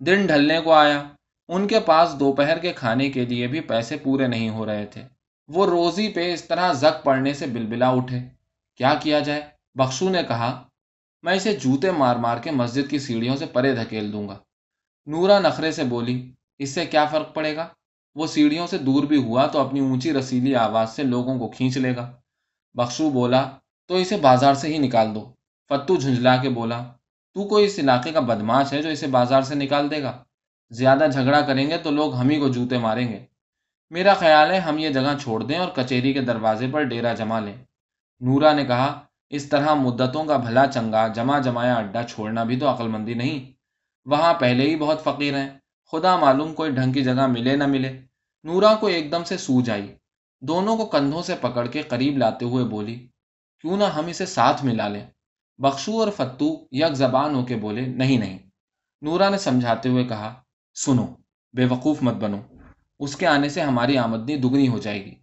دن 0.00 0.26
ڈھلنے 0.26 0.60
کو 0.60 0.72
آیا۔ 0.72 1.02
ان 1.48 1.68
کے 1.68 1.80
پاس 1.80 2.20
دوپہر 2.20 2.58
کے 2.58 2.72
کھانے 2.72 3.10
کے 3.10 3.24
لیے 3.24 3.46
بھی 3.46 3.60
پیسے 3.60 3.96
پورے 3.96 4.26
نہیں 4.26 4.48
ہو 4.48 4.66
رہے 4.66 4.86
تھے۔ 4.86 5.02
وہ 5.48 5.66
روزی 5.66 6.08
پہ 6.08 6.34
اس 6.34 6.44
طرح 6.44 6.72
زک 6.72 7.04
پڑنے 7.04 7.32
سے 7.32 7.46
بلبلا 7.46 7.88
اٹھے۔ 7.88 8.18
کیا 8.76 8.94
کیا 8.94 9.18
جائے؟ 9.18 9.42
بخشو 9.74 10.08
نے 10.08 10.22
کہا 10.28 10.68
میں 11.24 11.34
اسے 11.34 11.56
جوتے 11.56 11.90
مار 11.90 12.16
مار 12.16 12.36
کے 12.36 12.50
مسجد 12.50 12.90
کی 12.90 12.98
سیڑھیوں 12.98 13.36
سے 13.36 13.46
پرے 13.46 13.74
دھکیل 13.74 14.12
دوں 14.12 14.28
گا۔ 14.28 14.38
نورا 15.06 15.38
نخرے 15.38 15.72
سے 15.72 15.84
بولی، 15.84 16.32
اس 16.58 16.70
سے 16.70 16.86
کیا 16.86 17.04
فرق 17.04 17.34
پڑے 17.34 17.56
گا؟ 17.56 17.68
وہ 18.14 18.26
سیڑھیوں 18.26 18.66
سے 18.66 18.78
دور 18.78 19.04
بھی 19.04 19.22
ہوا 19.22 19.46
تو 19.46 19.60
اپنی 19.60 19.80
اونچی 19.80 20.12
رسیلی 20.12 20.54
آواز 20.54 20.90
سے 20.90 21.02
لوگوں 21.02 21.38
کو 21.38 21.48
کھینچ 21.48 21.76
لے 21.76 21.96
گا۔ 21.96 22.12
بخشو 22.74 23.10
بولا، 23.10 23.50
تو 23.88 23.94
اسے 23.94 24.16
بازار 24.16 24.54
سے 24.54 24.68
ہی 24.68 24.78
نکال 24.78 25.14
دو۔ 25.14 25.32
فتو 25.68 25.96
جھنجلا 25.96 26.36
کے 26.36 26.48
بولا، 26.48 26.84
تو 27.34 27.48
کوئی 27.48 27.64
اس 27.64 27.78
علاقے 27.78 28.12
کا 28.12 28.20
بدماش 28.20 28.72
ہے 28.72 28.82
جو 28.82 28.88
اسے 28.88 29.06
بازار 29.06 29.42
سے 29.42 29.54
نکال 29.54 29.90
دے 29.90 30.02
گا؟ 30.02 30.24
زیادہ 30.70 31.06
جھگڑا 31.12 31.40
کریں 31.40 31.70
گے 31.70 31.78
تو 31.78 31.90
لوگ 31.90 32.14
ہم 32.14 32.28
ہی 32.30 32.40
کو 32.40 32.48
جوتے 32.48 32.78
ماریں 32.78 33.08
گے۔ 33.08 33.18
میرا 33.90 34.14
خیال 34.14 34.50
ہے 34.50 34.58
ہم 34.58 34.78
یہ 34.78 34.88
جگہ 34.88 35.18
چھوڑ 35.22 35.42
دیں 35.42 35.58
اور 35.58 35.68
کچہری 35.68 36.12
کے 36.12 36.20
دروازے 36.20 36.66
پر 36.72 36.82
ڈیرا 36.82 37.14
جما 37.14 37.40
لیں۔ 37.40 37.56
نورا 38.20 38.52
نے 38.52 38.64
کہا 38.64 39.06
اس 39.30 39.48
طرح 39.48 39.74
مدتوں 39.74 40.24
کا 40.24 40.36
بھلا 40.36 40.66
چنگا 40.66 41.08
جمع 41.08 41.38
جمایا 41.38 41.74
اڈا 41.74 42.02
چھوڑنا 42.02 42.44
بھی 42.44 42.60
تو 42.60 42.74
عقل 42.74 42.88
مندی 42.88 43.14
نہیں۔ 43.14 43.52
وہاں 44.04 44.34
پہلے 44.34 44.70
ہی 44.70 44.76
بہت 44.76 45.04
فقیر 45.04 45.34
ہیں۔ 45.34 45.50
خدا 45.92 46.16
معلوم 46.16 46.54
کوئی 46.54 46.70
ڈھنگ 46.70 46.92
کی 46.92 47.02
جگہ 47.02 47.26
ملے 47.26 47.56
نہ 47.56 47.66
ملے۔ 47.66 48.00
نورا 48.44 48.74
کو 48.74 48.86
ایک 48.86 49.12
دم 49.12 49.24
سے 49.24 49.36
سوج 49.36 49.70
آئی۔ 49.70 49.94
دونوں 50.40 50.76
کو 50.76 50.86
کندھوں 50.86 51.22
سے 51.22 51.34
پکڑ 51.40 51.66
کے 51.66 51.82
قریب 51.82 52.18
لاتے 52.18 52.44
ہوئے 52.44 52.64
بولی، 52.64 53.06
کیوں 53.60 53.76
نہ 53.76 53.84
ہم 53.84 54.06
اسے 54.06 54.26
ساتھ 54.26 54.64
ملا 54.64 54.88
لیں؟ 54.88 55.06
بخشو 55.58 56.00
اور 56.00 56.08
فتو 56.16 56.66
یک 56.72 56.92
زبان 56.92 57.34
ہو 57.34 57.44
کے 57.44 57.56
بولے، 57.56 57.80
نہیں 57.80 58.18
نہیں۔ 58.18 58.38
نورا 59.02 59.28
نے 59.28 59.38
سمجھاتے 59.38 59.88
ہوئے 59.88 60.04
کہا، 60.04 60.34
سنو، 60.74 61.06
بے 61.52 61.64
وقوف 61.64 62.02
مت 62.02 62.14
بنو۔ 62.14 62.40
اس 62.98 63.16
کے 63.16 63.26
آنے 63.26 63.48
سے 63.48 63.60
ہماری 63.60 63.98
آمدنی 63.98 64.36
دگنی 64.36 64.68
ہو 64.68 64.78
جائے 64.78 65.04
گی۔ 65.04 65.14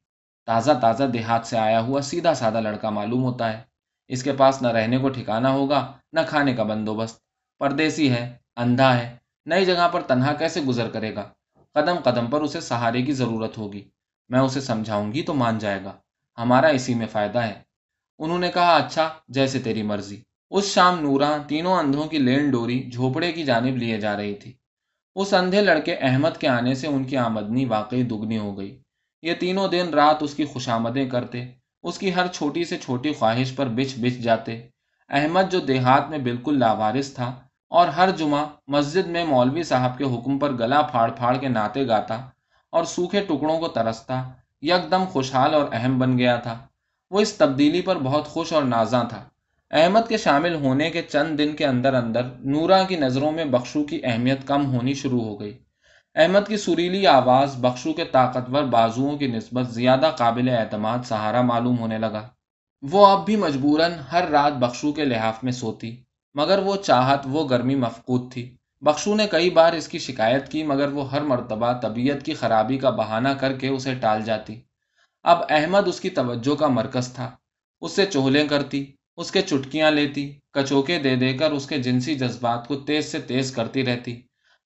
تازہ 0.45 0.71
تازہ 0.81 1.03
دیہات 1.03 1.45
سے 1.45 1.57
آیا 1.57 1.81
ہوا 1.81 2.01
سیدھا 2.01 2.33
سادہ 2.33 2.61
لڑکا 2.61 2.89
معلوم 2.89 3.23
ہوتا 3.23 3.53
ہے۔ 3.53 3.70
اس 4.11 4.23
کے 4.23 4.31
پاس 4.31 4.61
نہ 4.61 4.67
رہنے 4.67 4.97
کو 4.97 5.09
ٹھکانا 5.09 5.51
ہوگا، 5.51 5.91
نہ 6.13 6.19
کھانے 6.27 6.53
کا 6.53 6.63
بندوبست۔ 6.63 7.19
پردیسی 7.59 8.11
ہے، 8.11 8.37
اندھا 8.55 8.97
ہے، 8.97 9.17
نئی 9.45 9.65
جگہ 9.65 9.89
پر 9.91 10.01
تنہا 10.01 10.33
کیسے 10.33 10.61
گزر 10.61 10.89
کرے 10.89 11.15
گا؟ 11.15 11.29
قدم 11.73 11.95
قدم 12.03 12.25
پر 12.25 12.41
اسے 12.41 12.61
سہارے 12.61 13.01
کی 13.01 13.11
ضرورت 13.11 13.57
ہوگی۔ 13.57 13.89
میں 14.29 14.39
اسے 14.39 14.61
سمجھاؤں 14.61 15.13
گی 15.13 15.21
تو 15.21 15.33
مان 15.33 15.57
جائے 15.57 15.83
گا۔ 15.83 15.91
ہمارا 16.37 16.67
اسی 16.67 16.93
میں 16.93 17.07
فائدہ 17.07 17.39
ہے۔ 17.39 17.53
انہوں 18.19 18.39
نے 18.39 18.51
کہا 18.51 18.75
اچھا 18.75 19.09
جیسے 19.27 19.59
تیری 19.59 19.83
مرضی۔ 19.83 20.21
اس 20.49 20.65
شام 20.65 20.99
نورا 20.99 21.37
تینوں 21.47 21.77
اندھوں 21.77 22.05
کی 22.05 22.17
لین 22.17 22.51
ڈوری 22.51 22.89
جھوپڑے 22.91 23.31
کی 23.31 23.43
جانب 23.43 23.77
لیے 23.77 23.97
جا 23.97 24.17
رہی 24.17 24.35
تھی۔ 24.35 24.53
اس 25.15 25.33
اندھے 25.33 25.61
لڑکے 25.61 25.95
احمد 25.95 26.37
کے 26.39 26.47
آنے 26.47 26.75
سے 26.75 26.87
ان 26.87 27.03
کی 27.03 27.17
آمدنی 27.17 27.65
واقعی 27.65 28.03
دگنی 28.03 28.37
ہو 28.37 28.57
گئی۔ 28.57 28.81
یہ 29.21 29.33
تینوں 29.33 29.67
دن 29.67 29.93
رات 29.93 30.23
اس 30.23 30.33
کی 30.33 30.45
خوشامدیں 30.45 31.09
کرتے 31.09 31.60
اس 31.83 31.97
کی 31.97 32.15
ہر 32.15 32.27
چھوٹی 32.27 32.63
سے 32.63 32.77
چھوٹی 32.77 33.13
خواہش 33.13 33.55
پر 33.55 33.67
بچ 33.67 33.99
بچ 33.99 34.21
جاتے۔ 34.23 34.61
احمد 35.09 35.51
جو 35.51 35.59
دیہات 35.59 36.09
میں 36.09 36.17
بالکل 36.17 36.59
لاوارث 36.59 37.13
تھا 37.13 37.35
اور 37.69 37.87
ہر 37.87 38.09
جمعہ 38.11 38.45
مسجد 38.67 39.07
میں 39.07 39.25
مولوی 39.25 39.63
صاحب 39.63 39.97
کے 39.97 40.03
حکم 40.03 40.39
پر 40.39 40.51
گلا 40.51 40.81
پھاڑ 40.81 41.11
پھاڑ 41.11 41.37
کے 41.37 41.47
ناطے 41.47 41.87
گاتا 41.87 42.15
اور 42.69 42.83
سوکھے 42.83 43.19
ٹکڑوں 43.19 43.59
کو 43.59 43.67
ترستا 43.67 44.23
یک 44.61 44.91
دم 44.91 45.03
خوشحال 45.09 45.53
اور 45.53 45.65
اہم 45.71 45.99
بن 45.99 46.17
گیا 46.17 46.35
تھا۔ 46.35 46.57
وہ 47.11 47.19
اس 47.19 47.33
تبدیلی 47.33 47.81
پر 47.81 47.95
بہت 47.95 48.27
خوش 48.27 48.53
اور 48.53 48.63
نازاں 48.63 49.03
تھا۔ 49.03 49.23
احمد 49.71 50.09
کے 50.09 50.17
شامل 50.17 50.55
ہونے 50.55 50.89
کے 50.89 51.01
چند 51.01 51.37
دن 51.37 51.55
کے 51.55 51.65
اندر 51.65 51.93
اندر 51.93 52.23
نورا 52.39 52.83
کی 52.83 52.95
نظروں 52.95 53.31
میں 53.31 53.45
بخشو 53.45 53.83
کی 53.83 53.99
اہمیت 54.03 54.47
کم 54.47 54.65
ہونی 54.65 54.93
شروع 54.93 55.21
ہو 55.21 55.39
گئی۔ 55.39 55.57
احمد 56.15 56.47
کی 56.47 56.57
سریلی 56.57 57.07
آواز 57.07 57.55
بخشو 57.55 57.93
کے 57.93 58.05
طاقتور 58.05 58.63
بازوؤں 58.63 59.17
کی 59.17 59.27
نسبت 59.27 59.67
زیادہ 59.67 60.11
قابل 60.17 60.49
اعتماد 60.49 60.99
سہارا 61.05 61.41
معلوم 61.41 61.79
ہونے 61.79 61.97
لگا۔ 61.97 62.29
وہ 62.81 63.07
اب 63.07 63.25
بھی 63.25 63.35
مجبوراً 63.35 63.91
ہر 64.11 64.27
رات 64.27 64.53
بخشو 64.53 64.91
کے 64.91 65.05
لحاف 65.05 65.43
میں 65.43 65.51
سوتی، 65.51 66.03
مگر 66.33 66.57
وہ 66.57 66.75
چاہت 66.75 67.19
وہ 67.25 67.49
گرمی 67.49 67.75
مفقود 67.75 68.33
تھی۔ 68.33 68.57
بخشو 68.81 69.15
نے 69.15 69.27
کئی 69.31 69.49
بار 69.49 69.73
اس 69.73 69.87
کی 69.87 69.99
شکایت 69.99 70.51
کی، 70.51 70.63
مگر 70.63 70.87
وہ 70.87 71.11
ہر 71.11 71.21
مرتبہ 71.21 71.73
طبیعت 71.73 72.25
کی 72.25 72.33
خرابی 72.33 72.77
کا 72.77 72.89
بہانہ 72.89 73.29
کر 73.29 73.53
کے 73.53 73.67
اسے 73.67 73.93
ٹال 73.95 74.21
جاتی۔ 74.21 74.61
اب 75.23 75.37
احمد 75.49 75.87
اس 75.87 76.01
کی 76.01 76.09
توجہ 76.09 76.55
کا 76.55 76.67
مرکز 76.67 77.13
تھا۔ 77.13 77.31
اس 77.81 77.91
سے 77.91 78.05
چولیں 78.05 78.47
کرتی، 78.47 78.85
اس 79.17 79.31
کے 79.31 79.41
چٹکیاں 79.41 79.91
لیتی، 79.91 80.39
کچوکے 80.53 80.99
دے 80.99 81.15
دے 81.15 81.33
کر 81.33 81.51
اس 81.51 81.67
کے 81.67 81.77
جنسی 81.77 82.15
جذبات 82.15 82.67
کو 82.67 82.75
تیز 82.75 83.11
سے 83.11 83.19
تیز 83.19 83.51
کرتی 83.51 83.85
رہتی۔ 83.85 84.21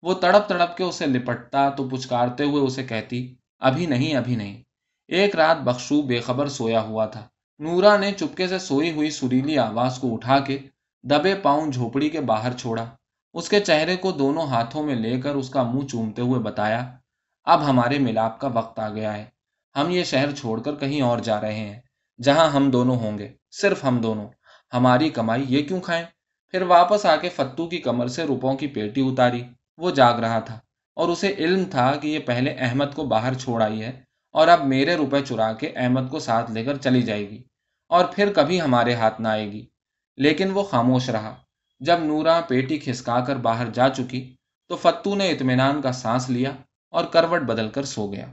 وہ 0.05 0.13
تڑپ 0.13 0.49
تڑپ 0.49 0.77
کے 0.77 0.83
اسے 0.83 1.05
لپٹتا 1.05 1.69
تو 1.69 1.89
پچکارتے 1.89 2.43
ہوئے 2.43 2.61
اسے 2.61 2.83
کہتی، 2.83 3.35
ابھی 3.59 3.85
نہیں 3.85 4.15
ابھی 4.15 4.35
نہیں۔ 4.35 4.63
ایک 5.07 5.35
رات 5.35 5.57
بخشو 5.57 6.01
بے 6.01 6.19
خبر 6.19 6.47
سویا 6.47 6.81
ہوا 6.81 7.05
تھا۔ 7.05 7.27
نورا 7.59 7.97
نے 7.97 8.11
چپکے 8.11 8.47
سے 8.47 8.59
سوئی 8.59 8.91
ہوئی 8.91 9.09
سریلی 9.09 9.57
آواز 9.57 9.97
کو 9.97 10.13
اٹھا 10.13 10.39
کے 10.39 10.59
دبے 11.03 11.35
پاؤں 11.35 11.71
جھوپڑی 11.71 12.09
کے 12.09 12.21
باہر 12.21 12.53
چھوڑا۔ 12.53 12.85
اس 13.33 13.49
کے 13.49 13.59
چہرے 13.59 13.95
کو 13.95 14.11
دونوں 14.11 14.43
ہاتھوں 14.43 14.83
میں 14.83 14.95
لے 14.95 15.21
کر 15.21 15.35
اس 15.35 15.49
کا 15.49 15.63
منہ 15.63 15.87
چومتے 15.87 16.21
ہوئے 16.21 16.39
بتایا، 16.39 16.95
اب 17.43 17.65
ہمارے 17.65 17.99
ملاپ 17.99 18.39
کا 18.39 18.47
وقت 18.53 18.79
آ 18.79 18.89
گیا 18.89 19.17
ہے۔ 19.17 19.25
ہم 19.75 19.89
یہ 19.89 20.03
شہر 20.03 20.31
چھوڑ 20.31 20.61
کر 20.61 20.75
کہیں 20.75 21.01
اور 21.01 21.17
جا 21.17 21.41
رہے 21.41 21.55
ہیں، 21.55 21.79
جہاں 22.23 22.49
ہم 22.49 22.71
دونوں 22.71 22.95
ہوں 22.95 23.17
گے۔ 23.17 23.33
صرف 23.51 23.85
ہم 23.85 23.97
دونوں۔ 23.97 24.27
ہماری 24.73 25.09
کمائی 25.09 25.43
یہ 25.47 25.63
کیوں 25.63 25.81
کھائیں؟ 25.81 26.05
پھر 26.49 26.61
واپس 26.61 27.05
آ 27.05 27.15
کے 27.15 27.29
فتو 27.29 27.67
کی 27.67 27.77
کمر 27.77 28.07
سے 28.07 28.23
روپوں 28.23 28.55
کی 28.55 28.67
پیٹی 28.67 29.01
اتاری۔ 29.01 29.43
وہ 29.77 29.91
جاگ 29.91 30.19
رہا 30.19 30.39
تھا 30.39 30.59
اور 30.95 31.09
اسے 31.09 31.35
علم 31.37 31.63
تھا 31.71 31.95
کہ 31.95 32.07
یہ 32.07 32.19
پہلے 32.19 32.51
احمد 32.51 32.95
کو 32.95 33.03
باہر 33.03 33.33
چھوڑ 33.33 33.63
آئی 33.63 33.83
ہے 33.83 34.03
اور 34.31 34.47
اب 34.47 34.65
میرے 34.65 34.95
روپے 34.95 35.21
چرا 35.21 35.53
کے 35.53 35.71
احمد 35.75 36.09
کو 36.11 36.19
ساتھ 36.19 36.51
لے 36.51 36.63
کر 36.63 36.77
چلی 36.77 37.01
جائے 37.01 37.29
گی 37.29 37.43
اور 37.89 38.05
پھر 38.05 38.33
کبھی 38.33 38.61
ہمارے 38.61 38.93
ہاتھ 38.93 39.21
نہ 39.21 39.27
آئے 39.27 39.51
گی۔ 39.51 39.65
لیکن 40.17 40.51
وہ 40.51 40.63
خاموش 40.63 41.09
رہا۔ 41.09 41.35
جب 41.79 41.99
نورا 41.99 42.41
پیٹی 42.41 42.77
کھسکا 42.77 43.19
کر 43.19 43.35
باہر 43.35 43.69
جا 43.69 43.89
چکی 43.89 44.35
تو 44.67 44.75
فتو 44.75 45.15
نے 45.15 45.29
اطمینان 45.29 45.81
کا 45.81 45.91
سانس 45.91 46.29
لیا 46.29 46.51
اور 46.89 47.05
کروٹ 47.05 47.41
بدل 47.41 47.69
کر 47.69 47.83
سو 47.83 48.11
گیا۔ 48.11 48.25